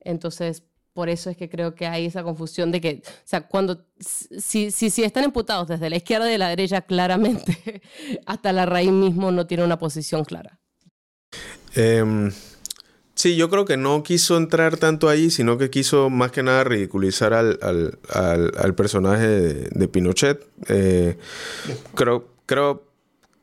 Entonces, 0.00 0.62
por 0.92 1.08
eso 1.08 1.30
es 1.30 1.36
que 1.36 1.48
creo 1.48 1.74
que 1.74 1.86
hay 1.86 2.04
esa 2.06 2.22
confusión 2.22 2.70
de 2.72 2.80
que, 2.80 3.02
o 3.06 3.10
sea, 3.24 3.46
cuando, 3.46 3.86
si, 3.98 4.70
si, 4.70 4.90
si 4.90 5.02
están 5.04 5.24
imputados 5.24 5.68
desde 5.68 5.88
la 5.88 5.96
izquierda 5.96 6.30
y 6.32 6.36
la 6.36 6.48
derecha, 6.48 6.82
claramente, 6.82 7.80
hasta 8.26 8.52
Larraín 8.52 9.00
mismo 9.00 9.30
no 9.30 9.46
tiene 9.46 9.64
una 9.64 9.78
posición 9.78 10.24
clara. 10.24 10.58
Em, 11.74 12.32
sí, 13.14 13.36
yo 13.36 13.48
creo 13.48 13.64
que 13.64 13.76
no 13.76 14.02
quiso 14.02 14.36
entrar 14.36 14.76
tanto 14.76 15.08
ahí, 15.08 15.30
sino 15.30 15.56
que 15.58 15.70
quiso 15.70 16.10
más 16.10 16.32
que 16.32 16.42
nada 16.42 16.64
ridiculizar 16.64 17.32
al, 17.32 17.58
al- 17.62 17.98
al- 18.58 18.74
personaje 18.74 19.26
de, 19.26 19.68
de 19.70 19.88
Pinochet. 19.88 20.44
Eh, 20.68 21.16
creo, 21.94 22.28
creo, 22.46 22.89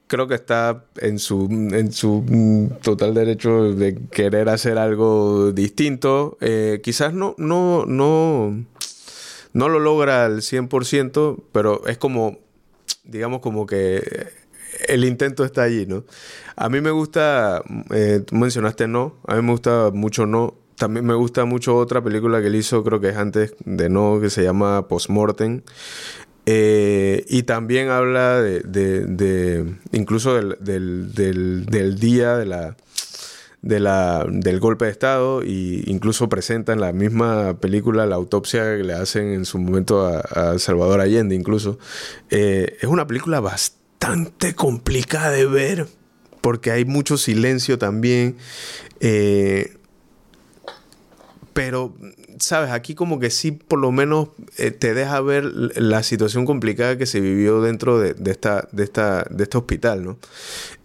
creo 0.07 0.27
que 0.27 0.35
está 0.35 0.85
en 0.97 1.19
su, 1.19 1.47
en 1.49 1.91
su 1.91 2.23
mm, 2.27 2.79
total 2.81 3.13
derecho 3.13 3.73
de 3.73 3.97
querer 4.11 4.49
hacer 4.49 4.77
algo 4.77 5.51
distinto. 5.51 6.37
Eh, 6.41 6.81
quizás 6.83 7.13
no, 7.13 7.35
no, 7.37 7.85
no, 7.85 8.65
no 9.53 9.69
lo 9.69 9.79
logra 9.79 10.25
al 10.25 10.41
100%, 10.41 11.43
pero 11.51 11.85
es 11.87 11.97
como, 11.97 12.39
digamos, 13.03 13.41
como 13.41 13.65
que 13.65 14.01
el 14.87 15.05
intento 15.05 15.43
está 15.45 15.63
allí, 15.63 15.85
¿no? 15.85 16.05
A 16.55 16.69
mí 16.69 16.81
me 16.81 16.91
gusta, 16.91 17.63
eh, 17.91 18.23
mencionaste 18.31 18.87
No, 18.87 19.15
a 19.27 19.35
mí 19.35 19.41
me 19.41 19.51
gusta 19.51 19.91
mucho 19.93 20.25
No. 20.25 20.55
También 20.75 21.07
me 21.07 21.15
gusta 21.15 21.43
mucho 21.45 21.75
otra 21.75 22.03
película 22.03 22.39
que 22.39 22.47
él 22.47 22.55
hizo, 22.55 22.83
creo 22.83 22.99
que 22.99 23.09
es 23.09 23.17
antes 23.17 23.55
de 23.65 23.89
No, 23.89 24.19
que 24.21 24.29
se 24.29 24.43
llama 24.43 24.87
Postmortem. 24.87 25.63
Eh, 26.49 27.25
y 27.27 27.43
también 27.43 27.89
habla 27.89 28.41
de, 28.41 28.61
de- 28.61 29.05
de- 29.05 29.75
incluso 29.91 30.33
del, 30.35 30.55
del- 30.61 31.65
del- 31.65 31.99
día 31.99 32.37
de 32.37 32.45
la, 32.45 32.77
de 33.61 33.79
la, 33.81 34.25
del 34.29 34.61
golpe 34.61 34.85
de 34.85 34.91
Estado 34.91 35.43
y 35.43 35.83
incluso 35.87 36.29
presenta 36.29 36.71
en 36.71 36.79
la 36.79 36.93
misma 36.93 37.59
película 37.59 38.05
la 38.05 38.15
autopsia 38.15 38.77
que 38.77 38.83
le 38.85 38.93
hacen 38.93 39.33
en 39.33 39.43
su 39.43 39.57
momento 39.59 40.07
a, 40.07 40.19
a 40.53 40.57
Salvador 40.59 41.01
Allende 41.01 41.35
incluso. 41.35 41.79
Eh, 42.29 42.77
es 42.79 42.87
una 42.87 43.05
película 43.07 43.41
bastante 43.41 44.55
complicada 44.55 45.31
de 45.31 45.45
ver 45.47 45.87
porque 46.39 46.71
hay 46.71 46.85
mucho 46.85 47.17
silencio 47.17 47.77
también. 47.77 48.37
Eh, 49.01 49.73
pero, 51.57 51.91
sabes, 52.37 52.69
aquí 52.69 52.93
como 52.93 53.19
que 53.19 53.31
sí 53.31 53.51
por 53.51 53.79
lo 53.79 53.91
menos 53.91 54.29
eh, 54.59 54.69
te 54.69 54.93
deja 54.93 55.19
ver 55.21 55.43
la 55.43 56.03
situación 56.03 56.45
complicada 56.45 56.99
que 56.99 57.07
se 57.07 57.19
vivió 57.19 57.61
dentro 57.61 57.99
de, 57.99 58.13
esta, 58.29 58.67
de, 58.71 58.83
esta, 58.83 59.25
de 59.31 59.41
este 59.41 59.57
hospital, 59.57 60.03
¿no? 60.03 60.19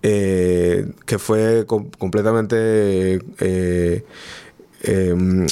Eh, 0.03 0.91
que 1.05 1.19
fue 1.19 1.67
com- 1.67 1.91
completamente... 1.99 3.21
eh, 3.41 4.03
em, 4.85 5.47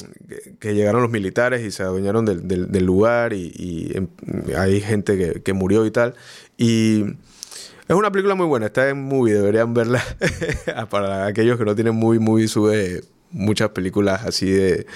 que 0.59 0.75
llegaron 0.75 1.03
los 1.03 1.11
militares 1.11 1.61
y 1.67 1.71
se 1.71 1.83
adueñaron 1.83 2.25
del, 2.25 2.87
lugar 2.87 3.35
y, 3.35 3.93
em, 3.95 4.09
hay 4.57 4.81
gente 4.81 5.43
que, 5.43 5.53
murió 5.53 5.85
y 5.85 5.91
tal. 5.91 6.15
Y 6.57 7.03
es 7.03 7.95
una 7.95 8.11
película 8.11 8.35
muy 8.37 8.47
buena, 8.47 8.67
está 8.67 8.89
en 8.89 9.05
movie, 9.05 9.35
deberían 9.35 9.75
verla. 9.75 10.03
Para 10.91 11.27
aquellos 11.27 11.59
que 11.59 11.67
no 11.67 11.75
tienen 11.75 11.95
movie, 11.95 12.21
movie 12.21 12.49
sube 12.49 13.03
muchas 13.33 13.71
películas 13.71 14.25
así 14.25 14.51
de, 14.51 14.87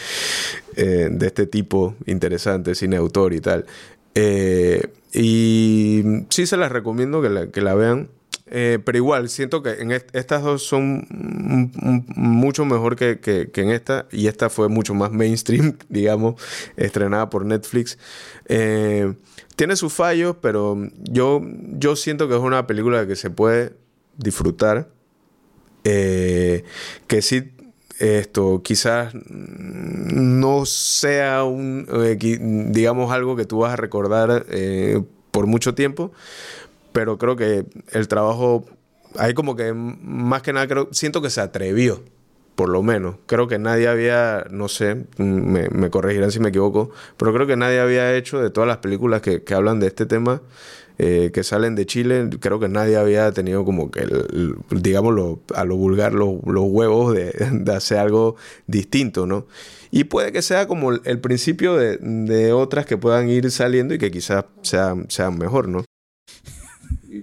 eh, 0.77 1.09
de 1.11 1.27
este 1.27 1.47
tipo, 1.47 1.95
interesante, 2.07 2.75
cine 2.75 2.97
autor 2.97 3.33
y 3.35 3.41
tal. 3.41 3.67
Eh, 4.15 4.89
y 5.13 6.03
sí 6.31 6.47
se 6.47 6.57
las 6.57 6.71
recomiendo 6.73 7.21
que 7.23 7.29
la, 7.31 7.47
que 7.49 7.61
la 7.61 7.75
vean. 7.75 8.09
Eh, 8.51 8.79
pero 8.85 8.99
igual, 8.99 9.29
siento 9.31 9.63
que 9.63 9.71
en 9.81 9.91
est- 9.91 10.15
estas 10.15 10.43
dos 10.43 10.63
son 10.63 11.07
mucho 12.15 12.65
mejor 12.67 12.95
que, 12.95 13.19
que- 13.19 13.51
que 13.51 13.63
en 13.63 13.71
esta. 13.71 14.07
Y 14.13 14.27
esta 14.27 14.51
fue 14.51 14.69
mucho 14.69 14.95
más 14.95 15.11
mainstream, 15.11 15.77
digamos, 15.89 16.35
estrenada 16.77 17.31
por 17.31 17.45
Netflix. 17.47 17.99
Tiene 18.47 19.77
sus 19.77 19.93
fallos, 19.93 20.37
pero 20.43 20.77
yo, 21.05 21.41
yo 21.79 21.97
siento 21.97 22.29
que 22.29 22.35
es 22.35 22.41
una 22.41 22.67
película 22.67 23.07
que 23.07 23.17
se 23.17 23.31
puede 23.31 23.73
disfrutar. 24.19 24.89
Que 25.85 27.23
sí, 27.23 27.53
esto 27.99 28.63
quizás 28.63 29.15
no 29.15 30.67
sea 30.67 31.45
un, 31.45 31.87
eh, 31.93 32.17
digamos, 32.71 33.13
algo 33.13 33.37
que 33.37 33.45
tú 33.45 33.59
vas 33.59 33.73
a 33.73 33.77
recordar 33.77 34.47
eh, 34.51 35.03
por 35.31 35.47
mucho 35.47 35.75
tiempo, 35.75 36.13
pero 36.93 37.19
creo 37.19 37.37
que 37.37 37.65
el 37.93 38.09
trabajo, 38.09 38.65
ahí 39.17 39.35
como 39.35 39.57
que 39.57 39.73
más 39.73 40.43
que 40.43 40.53
nada 40.53 40.67
creo, 40.67 40.89
siento 40.93 41.23
que 41.23 41.31
se 41.31 41.41
atrevió, 41.41 42.03
por 42.55 42.69
lo 42.69 42.83
menos. 42.83 43.17
Creo 43.27 43.49
que 43.49 43.59
nadie 43.59 43.89
había, 43.89 44.47
no 44.51 44.69
sé, 44.69 45.07
me, 45.17 45.69
me 45.71 45.91
corregirán 45.91 46.31
si 46.31 46.41
me 46.41 46.51
equivoco, 46.51 46.91
pero 47.17 47.33
creo 47.33 47.47
que 47.47 47.57
nadie 47.57 47.81
había 47.81 48.15
hecho 48.15 48.41
de 48.41 48.51
todas 48.51 48.69
las 48.69 48.79
películas 48.79 49.23
que, 49.23 49.43
que 49.43 49.55
hablan 49.55 49.81
de 49.81 49.89
este 49.89 50.07
tema. 50.07 50.43
Eh, 50.99 51.31
que 51.35 51.43
salen 51.43 51.75
de 51.75 51.87
Chile, 51.87 52.31
creo 52.41 52.61
que 52.61 52.69
nadie 52.69 52.97
había 52.97 53.33
tenido 53.33 53.65
como 53.65 53.91
que, 53.91 54.01
el, 54.01 54.13
el- 54.71 54.83
digamos, 54.83 55.15
lo- 55.15 55.41
a 55.55 55.65
lo 55.65 55.77
vulgar, 55.77 56.13
los, 56.13 56.37
los 56.47 56.65
huevos 56.67 57.15
de, 57.15 57.33
de 57.53 57.75
hacer 57.75 57.99
algo 57.99 58.37
distinto, 58.67 59.27
¿no? 59.27 59.47
Y 59.91 60.05
puede 60.05 60.33
que 60.33 60.43
sea 60.43 60.67
como 60.67 60.91
el, 60.93 61.01
el 61.05 61.21
principio 61.21 61.77
de, 61.77 61.99
de 61.99 62.53
otras 62.53 62.87
que 62.87 62.97
puedan 62.97 63.29
ir 63.29 63.51
saliendo 63.51 63.95
y 63.95 63.99
que 63.99 64.11
quizás 64.11 64.45
sean, 64.63 65.07
sean 65.09 65.39
mejor, 65.39 65.69
¿no? 65.69 65.85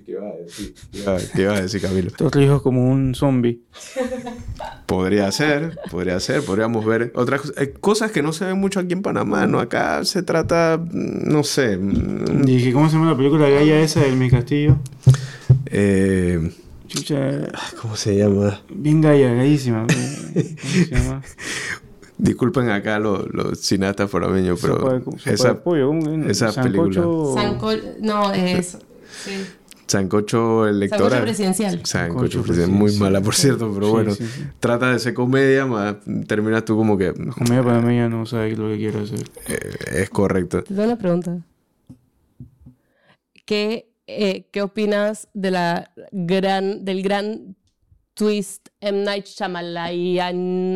¿Qué 0.06 0.16
vas 0.16 0.34
a 0.34 0.38
decir? 0.38 0.74
¿Qué 0.92 1.04
vas- 1.04 1.32
qué 1.36 1.46
vas 1.48 1.60
a 1.60 1.62
decir, 1.64 1.82
Camilo? 1.82 2.12
Torrijos 2.12 2.62
como 2.62 2.90
un 2.90 3.14
zombie. 3.16 3.62
Podría 4.92 5.32
ser, 5.32 5.80
podría 5.90 6.20
ser, 6.20 6.44
podríamos 6.44 6.86
ver 6.86 7.14
otras 7.16 7.40
cosas, 7.40 7.58
eh, 7.64 7.74
cosas 7.80 8.12
que 8.12 8.22
no 8.22 8.34
se 8.34 8.44
ven 8.44 8.60
mucho 8.60 8.82
aquí 8.82 8.92
en 8.92 9.02
Panamá, 9.02 9.48
¿no? 9.48 9.62
Acá 9.62 10.04
se 10.04 10.22
trata, 10.22 10.78
mm, 10.78 11.32
no 11.32 11.44
sé, 11.46 11.78
mm, 11.78 12.42
Dije, 12.44 12.74
¿cómo 12.74 12.90
se 12.90 12.98
llama 12.98 13.12
la 13.12 13.16
película 13.16 13.48
gaya 13.50 13.80
esa 13.80 14.02
del 14.02 14.18
Mi 14.18 14.30
Castillo? 14.30 14.76
eh, 15.68 16.52
Chucha, 16.88 17.16
¿cómo 17.82 17.96
se 17.96 18.18
llama? 18.18 18.60
bien 18.70 19.00
gaya, 19.00 19.34
gayísima. 19.34 19.88
¿Cómo 19.88 20.34
se 20.34 20.86
llama? 20.92 21.22
Disculpen 22.18 22.70
acá 22.70 23.00
los, 23.00 23.34
los 23.34 23.60
cineastas 23.62 24.10
forameños, 24.12 24.60
pero 24.62 24.76
Sopa 24.78 24.94
de- 24.96 25.00
sopa 25.00 25.22
de 25.24 25.34
esa, 25.34 25.64
pollo, 25.64 25.88
¿cómo? 25.88 26.24
esa 26.30 26.52
Sancocho- 26.52 27.34
Sanco- 27.34 27.82
no, 28.02 28.34
es... 28.34 28.78
Sí. 29.24 29.32
Sancocho 29.88 30.68
electoral. 30.68 31.10
Sancocho 31.10 31.24
presidencial. 31.24 31.72
Sancocho 31.72 31.88
Sancocho 31.88 32.44
presidencial, 32.44 32.78
muy 32.80 32.92
mala, 32.98 33.22
por 33.22 33.36
cierto, 33.36 33.72
pero 33.74 33.86
Sí, 33.88 33.92
bueno, 33.92 34.12
sí, 34.16 34.26
sí. 34.26 34.44
trata 34.60 34.92
de 34.92 35.00
ser 35.00 35.14
comedia, 35.14 35.66
más 35.66 35.96
terminas 36.28 36.66
tú 36.66 36.76
como 36.78 36.98
que 36.98 37.14
La 37.18 37.34
comedia 37.34 37.64
panameña 37.64 38.10
no 38.10 38.26
sabe 38.26 38.56
lo 38.56 38.70
que 38.70 38.78
quiere 38.78 39.00
hacer. 39.02 39.20
eh, 39.48 40.02
es 40.04 40.10
correcto. 40.10 40.64
Te 40.64 40.74
doy 40.74 40.86
una 40.86 40.98
pregunta. 40.98 41.40
¿Qué 43.46 43.92
eh, 44.14 44.50
¿qué 44.52 44.62
opinas 44.62 45.30
de 45.34 45.52
la 45.52 45.92
gran, 46.12 46.84
del 46.84 47.02
gran 47.02 47.56
twist 48.14 48.68
M. 48.82 49.04
Night 49.06 49.26
Shyamalan 49.26 50.76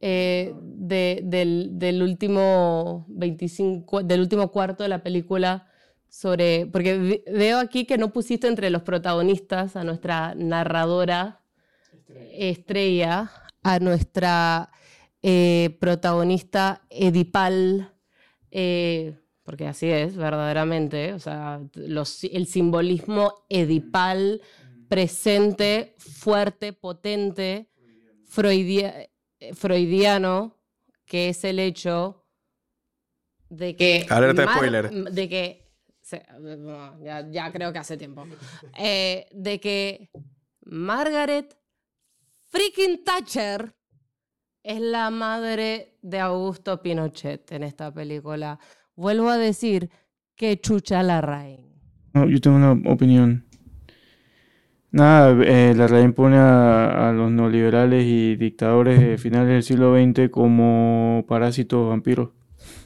eh, 0.00 0.54
de, 0.62 1.20
del, 1.24 1.70
del, 1.72 2.02
último 2.02 3.04
25, 3.08 4.02
del 4.04 4.20
último 4.20 4.50
cuarto 4.50 4.84
de 4.84 4.88
la 4.88 5.02
película 5.02 5.68
sobre, 6.16 6.66
porque 6.66 7.22
veo 7.30 7.58
aquí 7.58 7.84
que 7.84 7.98
no 7.98 8.10
pusiste 8.10 8.46
entre 8.46 8.70
los 8.70 8.80
protagonistas 8.80 9.76
a 9.76 9.84
nuestra 9.84 10.34
narradora 10.34 11.42
estrella, 12.32 13.30
a 13.62 13.78
nuestra 13.80 14.70
eh, 15.20 15.76
protagonista 15.78 16.80
Edipal, 16.88 17.92
eh, 18.50 19.18
porque 19.42 19.66
así 19.66 19.90
es 19.90 20.16
verdaderamente, 20.16 21.12
o 21.12 21.18
sea, 21.18 21.60
el 21.74 22.46
simbolismo 22.46 23.44
Edipal 23.50 24.40
presente, 24.88 25.96
fuerte, 25.98 26.72
potente, 26.72 27.68
freudiano, 28.24 30.56
que 31.04 31.28
es 31.28 31.44
el 31.44 31.58
hecho 31.58 32.24
de 33.50 33.76
que... 33.76 34.06
Alerta 34.08 34.54
spoiler. 34.54 34.90
De 34.90 35.28
que 35.28 35.65
ya, 37.30 37.52
creo 37.52 37.72
que 37.72 37.78
hace 37.78 37.96
tiempo. 37.96 38.24
Eh, 38.78 39.26
de 39.32 39.60
que 39.60 40.10
Margaret 40.64 41.56
freaking 42.44 43.04
Thatcher 43.04 43.74
es 44.62 44.80
la 44.80 45.10
madre 45.10 45.98
de 46.02 46.20
Augusto 46.20 46.82
Pinochet 46.82 47.50
en 47.52 47.62
esta 47.62 47.92
película. 47.92 48.58
Vuelvo 48.94 49.28
a 49.28 49.38
decir 49.38 49.90
que 50.34 50.60
chucha 50.60 51.02
la 51.02 51.20
Rain. 51.20 51.66
yo 52.14 52.40
tengo 52.40 52.56
una 52.56 52.72
opinión. 52.90 53.44
Nada, 54.90 55.36
eh, 55.44 55.74
la 55.76 55.86
Rain 55.88 56.14
pone 56.14 56.36
a, 56.38 57.12
los 57.14 57.30
neoliberales 57.30 58.04
y 58.04 58.36
dictadores 58.36 58.98
de 58.98 59.18
finales 59.18 59.48
del 59.48 59.62
siglo 59.62 59.94
XX 59.94 60.30
como 60.30 61.24
parásitos 61.28 61.88
vampiros. 61.88 62.30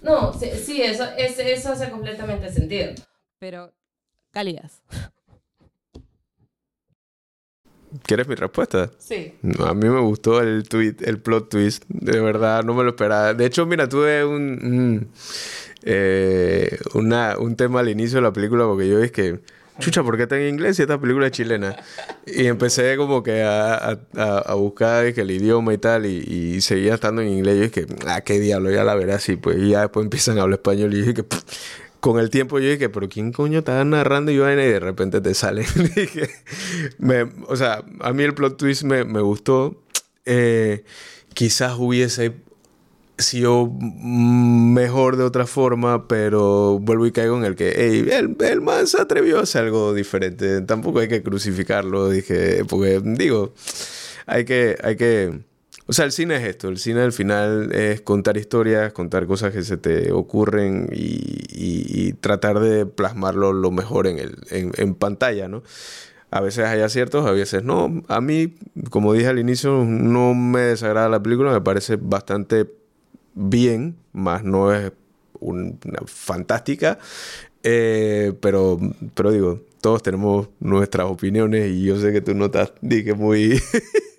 No, 0.02 0.33
sí, 0.33 0.83
eso, 0.83 1.04
eso 1.16 1.72
hace 1.72 1.90
completamente 1.90 2.50
sentido 2.50 2.92
pero 3.40 3.72
cálidas. 4.31 4.83
¿Quieres 8.05 8.29
mi 8.29 8.37
respuesta? 8.37 8.88
Sí. 8.98 9.35
a 9.59 9.74
mí 9.74 9.88
me 9.88 9.98
gustó 10.00 10.40
el 10.40 10.68
tweet, 10.68 10.94
el 11.00 11.18
plot 11.18 11.48
twist. 11.48 11.83
De 11.88 12.20
verdad, 12.20 12.62
no 12.62 12.72
me 12.72 12.85
lo 12.85 12.90
esperaba. 12.90 13.35
De 13.35 13.44
hecho, 13.44 13.66
mira, 13.66 13.88
tuve 13.88 14.24
un, 14.24 15.09
eh, 15.83 16.79
un 16.94 17.57
tema 17.57 17.81
al 17.81 17.88
inicio 17.88 18.18
de 18.18 18.22
la 18.22 18.33
película 18.33 18.64
porque 18.66 18.88
yo 18.88 19.00
dije 19.00 19.11
que, 19.11 19.40
chucha, 19.81 20.05
¿por 20.05 20.16
qué 20.16 20.22
está 20.24 20.38
en 20.38 20.50
inglés 20.50 20.79
y 20.79 20.83
esta 20.83 21.00
película 21.00 21.26
es 21.26 21.33
chilena? 21.33 21.74
Y 22.26 22.46
empecé 22.46 22.96
como 22.96 23.24
que 23.24 23.42
a, 23.42 23.98
a, 24.14 24.55
buscar 24.55 25.07
el 25.07 25.31
idioma 25.33 25.74
y 25.74 25.79
tal 25.79 26.07
y, 26.07 26.61
seguía 26.61 26.94
estando 26.94 27.22
en 27.22 27.29
inglés. 27.29 27.57
Y 27.57 27.59
yo 27.59 27.64
dije, 27.64 27.87
ah, 28.07 28.20
qué 28.20 28.38
diablo, 28.38 28.70
ya 28.70 28.85
la 28.85 28.94
veré 28.94 29.14
así. 29.14 29.35
Pues 29.35 29.59
y 29.59 29.70
ya 29.70 29.81
después 29.81 30.05
empiezan 30.05 30.38
a 30.38 30.42
hablar 30.42 30.61
español 30.61 30.94
y 30.94 30.98
dije 30.98 31.14
que 31.14 31.24
con 32.00 32.18
el 32.18 32.30
tiempo 32.30 32.58
yo 32.58 32.70
dije, 32.70 32.88
pero 32.88 33.08
¿quién 33.08 33.32
coño 33.32 33.60
está 33.60 33.84
narrando 33.84 34.32
y 34.32 34.36
de 34.36 34.80
repente 34.80 35.20
te 35.20 35.34
sale? 35.34 35.64
dije, 35.96 36.28
o 37.46 37.56
sea, 37.56 37.84
a 38.00 38.12
mí 38.12 38.22
el 38.22 38.34
plot 38.34 38.56
twist 38.56 38.82
me, 38.82 39.02
gustó. 39.20 39.82
Eh, 40.24 40.84
quizás 41.34 41.74
hubiese 41.78 42.34
sido 43.18 43.70
mejor 43.70 45.16
de 45.16 45.24
otra 45.24 45.46
forma, 45.46 46.08
pero 46.08 46.78
vuelvo 46.80 47.06
y 47.06 47.12
caigo 47.12 47.36
en 47.36 47.44
el 47.44 47.54
que, 47.54 47.74
hey, 47.76 48.08
el, 48.10 48.36
el 48.40 48.60
man 48.60 48.86
se 48.86 49.00
atrevió 49.00 49.38
a 49.38 49.42
hacer 49.42 49.64
algo 49.64 49.92
diferente. 49.92 50.62
Tampoco 50.62 51.00
hay 51.00 51.08
que 51.08 51.22
crucificarlo, 51.22 52.08
dije, 52.08 52.64
porque 52.66 53.00
digo, 53.04 53.52
hay 54.26 54.44
que, 54.44 54.76
hay 54.82 54.96
que 54.96 55.49
o 55.90 55.92
sea, 55.92 56.05
el 56.05 56.12
cine 56.12 56.37
es 56.37 56.44
esto, 56.44 56.68
el 56.68 56.79
cine 56.79 57.00
al 57.00 57.12
final 57.12 57.72
es 57.72 58.00
contar 58.00 58.37
historias, 58.37 58.92
contar 58.92 59.26
cosas 59.26 59.53
que 59.53 59.64
se 59.64 59.76
te 59.76 60.12
ocurren 60.12 60.88
y, 60.92 62.12
tratar 62.20 62.61
de 62.61 62.87
plasmarlo 62.87 63.53
lo 63.53 63.72
mejor 63.72 64.07
en, 64.07 64.20
el, 64.20 64.37
en, 64.50 64.94
pantalla, 64.94 65.48
¿no? 65.48 65.64
A 66.31 66.40
veces 66.40 66.66
hay 66.66 66.81
aciertos, 66.81 67.26
a 67.26 67.33
veces 67.33 67.64
no. 67.64 68.05
A 68.07 68.20
mí, 68.20 68.55
como 68.90 69.14
dije 69.14 69.26
al 69.26 69.40
inicio, 69.40 69.85
no 69.85 70.33
me 70.35 70.61
desagrada 70.61 71.09
la 71.09 71.20
película, 71.20 71.50
me 71.50 71.61
parece 71.61 71.96
bastante 71.96 72.70
bien, 73.35 73.96
más 74.12 74.44
no 74.44 74.72
es 74.72 74.92
una 75.40 75.72
fantástica. 76.07 77.00
Eh, 77.64 78.33
pero, 78.40 78.79
pero 79.14 79.33
digo, 79.33 79.61
todos 79.81 80.05
tenemos 80.05 80.50
nuestras 80.61 81.09
opiniones 81.09 81.68
y 81.68 81.83
yo 81.83 81.98
sé 81.98 82.12
que 82.12 82.20
tú 82.20 82.33
no 82.35 82.44
estás, 82.44 82.74
dije, 82.81 83.14
muy... 83.14 83.61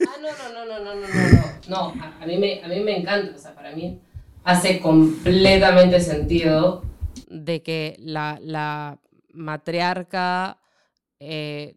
ah, 0.05 0.15
no, 0.21 0.53
no, 0.53 0.65
no, 0.65 0.83
no, 0.83 0.95
no, 0.95 1.31
no. 1.31 1.50
No, 1.67 1.93
a, 2.21 2.25
mí 2.25 2.37
me, 2.37 2.61
a 2.63 2.67
mí 2.67 2.79
me 2.79 2.97
encanta, 2.97 3.35
o 3.35 3.39
sea, 3.39 3.53
para 3.53 3.71
mí 3.73 3.99
hace 4.43 4.79
completamente 4.79 5.99
sentido 5.99 6.83
de 7.27 7.61
que 7.61 7.95
la, 7.99 8.97
matriarca 9.33 10.59
eh, 11.19 11.75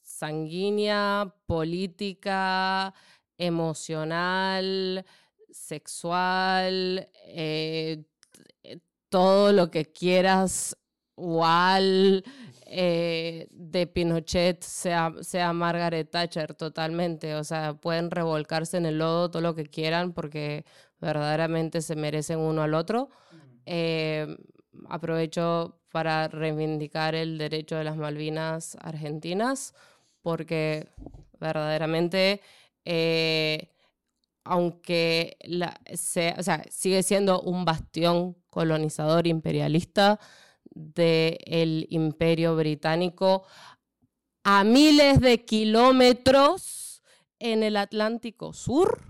sanguínea, 0.00 1.34
política, 1.46 2.94
emocional, 3.36 5.04
sexual, 5.50 7.08
eh, 7.26 8.04
todo 9.10 9.52
lo 9.52 9.70
que 9.70 9.84
quieras, 9.92 10.76
igual, 11.18 12.24
eh, 12.72 13.48
de 13.50 13.88
Pinochet 13.88 14.62
sea, 14.62 15.12
sea 15.22 15.52
Margaret 15.52 16.08
Thatcher 16.08 16.54
totalmente. 16.54 17.34
O 17.34 17.42
sea, 17.42 17.74
pueden 17.74 18.12
revolcarse 18.12 18.76
en 18.76 18.86
el 18.86 18.98
lodo 18.98 19.28
todo 19.28 19.42
lo 19.42 19.56
que 19.56 19.66
quieran 19.66 20.12
porque 20.12 20.64
verdaderamente 21.00 21.82
se 21.82 21.96
merecen 21.96 22.38
uno 22.38 22.62
al 22.62 22.74
otro. 22.74 23.10
Eh, 23.66 24.36
aprovecho 24.88 25.80
para 25.90 26.28
reivindicar 26.28 27.16
el 27.16 27.38
derecho 27.38 27.76
de 27.76 27.84
las 27.84 27.96
Malvinas 27.96 28.76
argentinas 28.80 29.74
porque 30.22 30.86
verdaderamente, 31.40 32.40
eh, 32.84 33.68
aunque 34.44 35.36
la, 35.42 35.80
sea, 35.94 36.36
o 36.38 36.42
sea, 36.44 36.62
sigue 36.70 37.02
siendo 37.02 37.40
un 37.40 37.64
bastión 37.64 38.36
colonizador 38.48 39.26
imperialista, 39.26 40.20
del 40.70 41.86
imperio 41.90 42.56
británico 42.56 43.44
a 44.42 44.64
miles 44.64 45.20
de 45.20 45.44
kilómetros 45.44 47.02
en 47.38 47.62
el 47.62 47.76
Atlántico 47.76 48.52
Sur, 48.52 49.02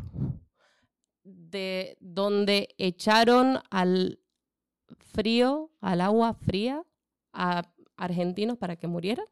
de 1.24 1.96
donde 2.00 2.74
echaron 2.78 3.60
al 3.70 4.20
frío, 5.12 5.70
al 5.80 6.00
agua 6.00 6.34
fría, 6.34 6.84
a 7.32 7.62
argentinos 7.96 8.56
para 8.58 8.76
que 8.76 8.86
murieran. 8.86 9.26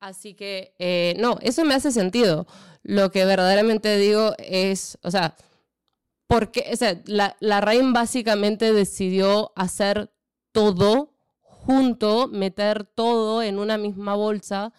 Así 0.00 0.34
que, 0.34 0.74
eh, 0.78 1.14
no, 1.18 1.38
eso 1.40 1.64
me 1.64 1.74
hace 1.74 1.90
sentido. 1.90 2.46
Lo 2.82 3.10
que 3.10 3.24
verdaderamente 3.24 3.96
digo 3.96 4.34
es, 4.38 4.98
o 5.02 5.10
sea, 5.10 5.34
porque 6.26 6.68
o 6.72 6.76
sea, 6.76 7.00
la, 7.06 7.36
la 7.40 7.60
Reina 7.60 7.92
básicamente 7.92 8.72
decidió 8.72 9.52
hacer 9.56 10.12
todo 10.52 11.13
junto, 11.66 12.28
meter 12.28 12.84
todo 12.84 13.42
en 13.42 13.58
una 13.58 13.78
misma 13.78 14.14
bolsa. 14.14 14.72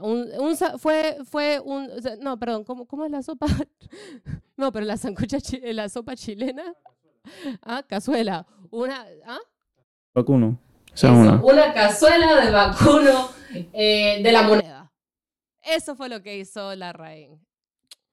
Un, 0.00 0.56
fue, 0.78 1.18
fue 1.30 1.60
un, 1.60 1.90
no, 2.20 2.38
perdón, 2.38 2.64
¿cómo, 2.64 2.86
¿cómo, 2.86 3.04
es 3.04 3.10
la 3.10 3.22
sopa? 3.22 3.46
no, 4.56 4.72
pero 4.72 4.86
la 4.86 4.96
sancocha, 4.96 5.36
la 5.62 5.88
sopa 5.90 6.16
chilena. 6.16 6.64
Ah, 7.62 7.82
cazuela. 7.86 8.46
Una, 8.70 9.04
¿ah? 9.26 9.38
Vacuno. 10.14 10.58
una. 11.02 11.74
cazuela 11.74 12.42
de 12.42 12.50
vacuno 12.50 13.28
eh, 13.72 14.20
de 14.22 14.32
la 14.32 14.42
moneda. 14.42 14.92
Eso 15.62 15.94
fue 15.94 16.08
lo 16.08 16.22
que 16.22 16.38
hizo 16.38 16.74
la 16.74 16.92
reina. 16.92 17.38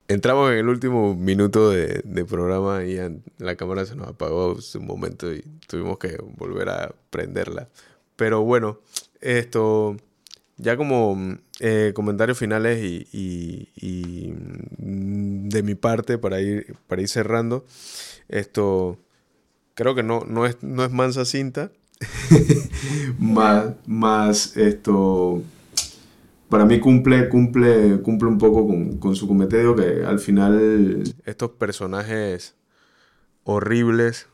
Entramos 0.09 0.51
en 0.51 0.57
el 0.57 0.67
último 0.67 1.15
minuto 1.15 1.69
de, 1.69 2.01
de, 2.03 2.25
programa 2.25 2.83
y 2.83 2.97
la 3.37 3.55
cámara 3.55 3.85
se 3.85 3.95
nos 3.95 4.09
apagó 4.09 4.57
un 4.75 4.85
momento 4.85 5.33
y 5.33 5.43
tuvimos 5.67 5.97
que 5.97 6.17
volver 6.35 6.69
a 6.69 6.93
prenderla. 7.09 7.69
Pero 8.15 8.43
bueno, 8.43 8.79
esto, 9.21 9.97
ya 10.57 10.77
como 10.77 11.37
eh, 11.59 11.91
comentarios 11.95 12.37
finales 12.37 12.83
y, 12.83 14.33
mm, 14.77 15.49
de 15.49 15.63
mi 15.63 15.75
parte 15.75 16.17
para 16.17 16.41
ir, 16.41 16.75
para 16.87 17.01
ir 17.01 17.07
cerrando, 17.07 17.65
esto 18.29 18.97
creo 19.75 19.95
que 19.95 20.03
no, 20.03 20.25
no, 20.27 20.45
es, 20.45 20.61
no 20.61 20.83
es 20.83 20.91
mansa 20.91 21.25
cinta, 21.25 21.71
más, 23.19 23.73
más 23.85 24.57
esto 24.57 25.41
para 26.53 26.65
mí 26.65 26.79
cumple, 26.79 27.29
cumple, 27.29 27.99
cumple 28.01 28.27
un 28.29 28.37
poco 28.37 28.67
con, 28.99 29.15
su 29.15 29.27
cometido 29.27 29.75
que 29.75 30.05
al 30.05 30.19
final 30.19 31.03
estos 31.25 31.49
personajes 31.49 32.53
horribles, 33.43 34.27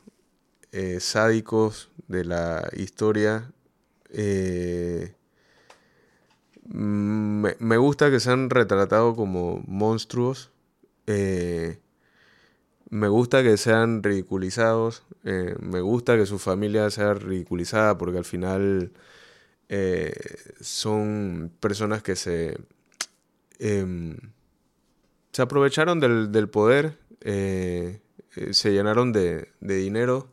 eh, 0.72 0.98
sádicos 1.00 1.90
de 2.08 2.26
la 2.26 2.68
historia 2.76 3.50
Eh, 4.12 5.14
me, 6.64 7.56
me 7.58 7.76
gusta 7.76 8.10
que 8.10 8.20
se 8.20 8.30
han 8.30 8.50
retratado 8.50 9.14
como 9.16 9.62
monstruos. 9.66 10.50
Eh, 11.06 11.78
me 12.90 13.08
gusta 13.08 13.42
que 13.42 13.56
sean 13.56 14.02
ridiculizados. 14.02 15.04
eh, 15.24 15.54
me 15.60 15.80
gusta 15.80 16.16
que 16.16 16.26
su 16.26 16.38
familia 16.38 16.90
sea 16.90 17.14
ridiculizada 17.14 17.96
porque 17.98 18.18
al 18.18 18.24
final 18.24 18.92
son 20.60 21.52
personas 21.60 22.02
que 22.02 22.16
se, 22.16 22.58
em, 23.60 24.16
se 25.32 25.42
aprovecharon 25.42 26.00
del, 26.00 26.32
del 26.32 26.48
poder, 26.48 26.98
se 27.20 28.72
llenaron 28.72 29.12
de, 29.12 29.48
de 29.60 29.76
dinero, 29.76 30.28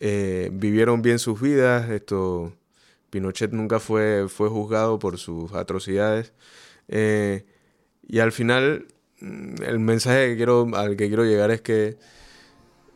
vivieron 0.00 1.02
bien 1.02 1.18
sus 1.18 1.40
vidas. 1.40 1.90
Esto, 1.90 2.52
Pinochet 3.14 3.52
nunca 3.52 3.78
fue, 3.78 4.26
fue 4.28 4.48
juzgado 4.48 4.98
por 4.98 5.18
sus 5.18 5.52
atrocidades. 5.54 6.32
eh, 6.88 7.46
y 8.02 8.18
al 8.18 8.32
final, 8.32 8.88
mm, 9.20 9.62
el 9.62 9.78
mensaje 9.78 10.30
que 10.30 10.36
quiero, 10.36 10.68
al 10.74 10.96
que 10.96 11.06
quiero 11.06 11.24
llegar 11.24 11.52
es 11.52 11.60
que 11.60 11.96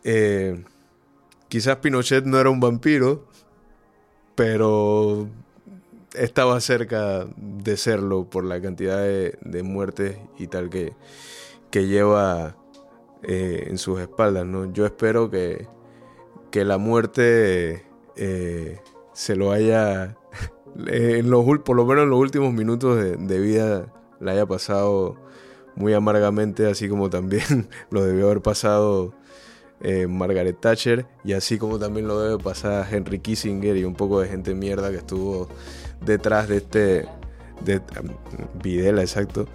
eh, 0.03 0.65
quizás 1.49 1.77
Pinochet 1.77 2.25
no 2.25 2.41
era 2.41 2.51
un 2.51 2.59
vampiro, 2.59 3.29
pero 4.35 5.29
estaba 6.15 6.61
cerca 6.61 7.27
de 7.37 7.77
serlo 7.77 8.29
por 8.29 8.45
la 8.45 8.61
cantidad 8.61 8.99
de, 9.01 9.63
muertes 9.63 10.19
y 10.37 10.49
tal 10.49 10.69
que, 10.69 10.95
que 11.71 11.87
lleva 11.87 12.57
eh, 13.23 13.67
en 13.69 13.79
sus 13.79 14.01
espaldas. 14.01 14.47
¿no? 14.47 14.73
Yo 14.73 14.85
espero 14.85 15.31
que, 15.31 15.69
que 16.51 16.65
la 16.65 16.79
muerte 16.79 17.87
se 19.19 19.35
lo 19.35 19.51
haya, 19.51 20.17
en 20.87 21.29
los, 21.29 21.45
por 21.65 21.75
lo 21.75 21.85
menos 21.85 22.05
en 22.05 22.11
los 22.11 22.21
últimos 22.21 22.53
minutos 22.53 23.03
de, 23.03 23.41
vida, 23.41 23.93
la 24.21 24.31
haya 24.31 24.47
pasado 24.47 25.17
muy 25.75 25.93
amargamente, 25.93 26.71
así 26.71 26.89
como 26.89 27.11
también 27.11 27.69
lo 27.91 28.05
debió 28.05 28.27
haber 28.27 28.43
pasado 28.43 29.13
eh, 29.81 30.07
Margaret 30.07 30.61
Thatcher 30.61 31.07
y 31.25 31.33
así 31.33 31.59
como 31.59 31.81
también 31.81 32.07
lo 32.07 32.21
debe 32.21 32.41
pasar 32.41 32.87
Henry 32.95 33.19
Kissinger 33.19 33.77
y 33.77 33.83
un 33.83 33.95
poco 33.95 34.21
de 34.21 34.29
gente 34.29 34.55
mierda 34.55 34.93
que 34.93 34.99
estuvo 34.99 35.49
detrás 36.01 36.47
de 36.49 36.59
este 36.59 37.09
de 37.65 37.81
Videla 38.63 39.03
exacto 39.03 39.47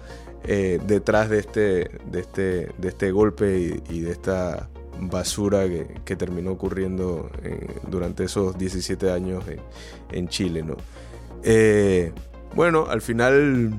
eh, 0.42 0.78
detrás 0.86 1.30
de 1.30 1.38
este 1.38 1.90
de 2.10 2.20
este 2.20 2.68
de 2.76 2.88
este 2.88 3.10
golpe 3.12 3.82
y 3.88 4.00
de 4.00 4.12
esta 4.12 4.68
basura 5.00 5.64
que, 6.04 6.16
terminó 6.16 6.52
ocurriendo 6.52 7.30
eh, 7.42 7.66
durante 7.88 8.24
esos 8.24 8.56
17 8.58 9.10
años 9.10 9.44
en, 10.12 10.28
Chile 10.28 10.62
no 10.62 10.76
Eh, 11.42 12.12
bueno 12.54 12.86
al 12.88 13.02
final 13.02 13.72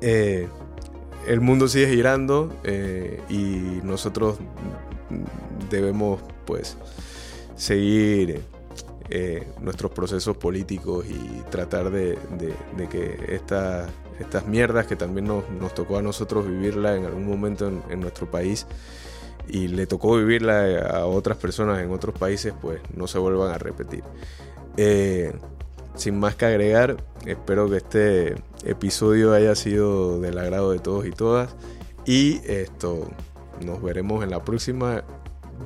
eh, 0.00 0.48
el 1.26 1.40
mundo 1.40 1.68
sigue 1.68 1.88
girando 1.88 2.52
y 3.28 3.80
nosotros 3.84 4.38
debemos 5.70 6.20
pues 6.46 6.76
seguir 7.56 8.40
nuestros 9.60 9.90
procesos 9.92 10.36
políticos 10.36 11.04
y 11.08 11.42
tratar 11.50 11.90
de, 11.90 12.16
que 12.88 13.34
esta- 13.34 13.88
estas 14.20 14.46
mierdas 14.46 14.86
que 14.86 14.96
también 14.96 15.26
nos, 15.26 15.48
nos 15.50 15.74
tocó 15.74 15.96
a 15.98 16.02
nosotros 16.02 16.46
vivirla 16.46 16.94
en 16.96 17.04
algún 17.06 17.26
momento 17.26 17.66
en, 17.68 17.82
en 17.90 18.00
nuestro 18.00 18.30
país 18.30 18.66
y 19.48 19.68
le 19.68 19.86
tocó 19.86 20.16
vivirla 20.16 20.80
a 20.88 21.06
otras 21.06 21.36
personas 21.38 21.80
en 21.80 21.90
otros 21.90 22.16
países 22.18 22.54
pues 22.60 22.80
no 22.94 23.06
se 23.06 23.18
vuelvan 23.18 23.52
a 23.52 23.58
repetir. 23.58 24.04
Eh, 24.76 25.32
sin 25.94 26.18
más 26.18 26.34
que 26.36 26.46
agregar, 26.46 26.96
espero 27.26 27.68
que 27.68 27.76
este 27.76 28.34
episodio 28.64 29.32
haya 29.34 29.54
sido 29.54 30.20
del 30.20 30.38
agrado 30.38 30.72
de 30.72 30.78
todos 30.78 31.06
y 31.06 31.10
todas. 31.10 31.54
Y 32.06 32.40
esto, 32.46 33.08
nos 33.64 33.82
veremos 33.82 34.24
en 34.24 34.30
la 34.30 34.42
próxima. 34.42 35.04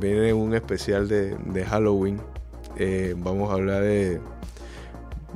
Viene 0.01 0.33
un 0.33 0.55
especial 0.55 1.09
de, 1.09 1.65
Halloween. 1.69 2.21
Eh, 2.77 3.15
vamos 3.17 3.51
a 3.51 3.55
hablar 3.55 3.83
de, 3.83 4.21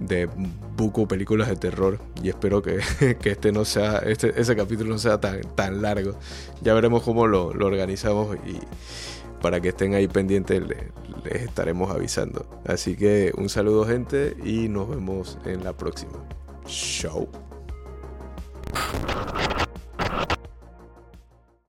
de 0.00 0.28
buco 0.78 1.06
películas 1.06 1.48
de 1.48 1.56
terror. 1.56 1.98
Y 2.22 2.30
espero 2.30 2.62
que, 2.62 2.78
que 3.20 3.30
este 3.32 3.52
no 3.52 3.66
sea, 3.66 3.98
este, 3.98 4.40
ese 4.40 4.56
capítulo 4.56 4.88
no 4.90 4.98
sea 4.98 5.20
tan, 5.20 5.42
tan 5.54 5.82
largo. 5.82 6.12
Ya 6.62 6.72
veremos 6.72 7.02
cómo 7.02 7.26
lo, 7.26 7.52
lo 7.52 7.66
organizamos 7.66 8.34
y 8.46 8.58
para 9.42 9.60
que 9.60 9.68
estén 9.68 9.94
ahí 9.94 10.08
pendientes 10.08 10.62
le- 10.66 10.90
les 11.24 11.42
estaremos 11.42 11.90
avisando. 11.90 12.46
Así 12.64 12.96
que 12.96 13.32
un 13.36 13.48
saludo 13.50 13.84
gente 13.86 14.34
y 14.42 14.68
nos 14.68 14.88
vemos 14.88 15.36
en 15.44 15.62
la 15.64 15.76
próxima. 15.76 16.24
Chao. 16.64 17.28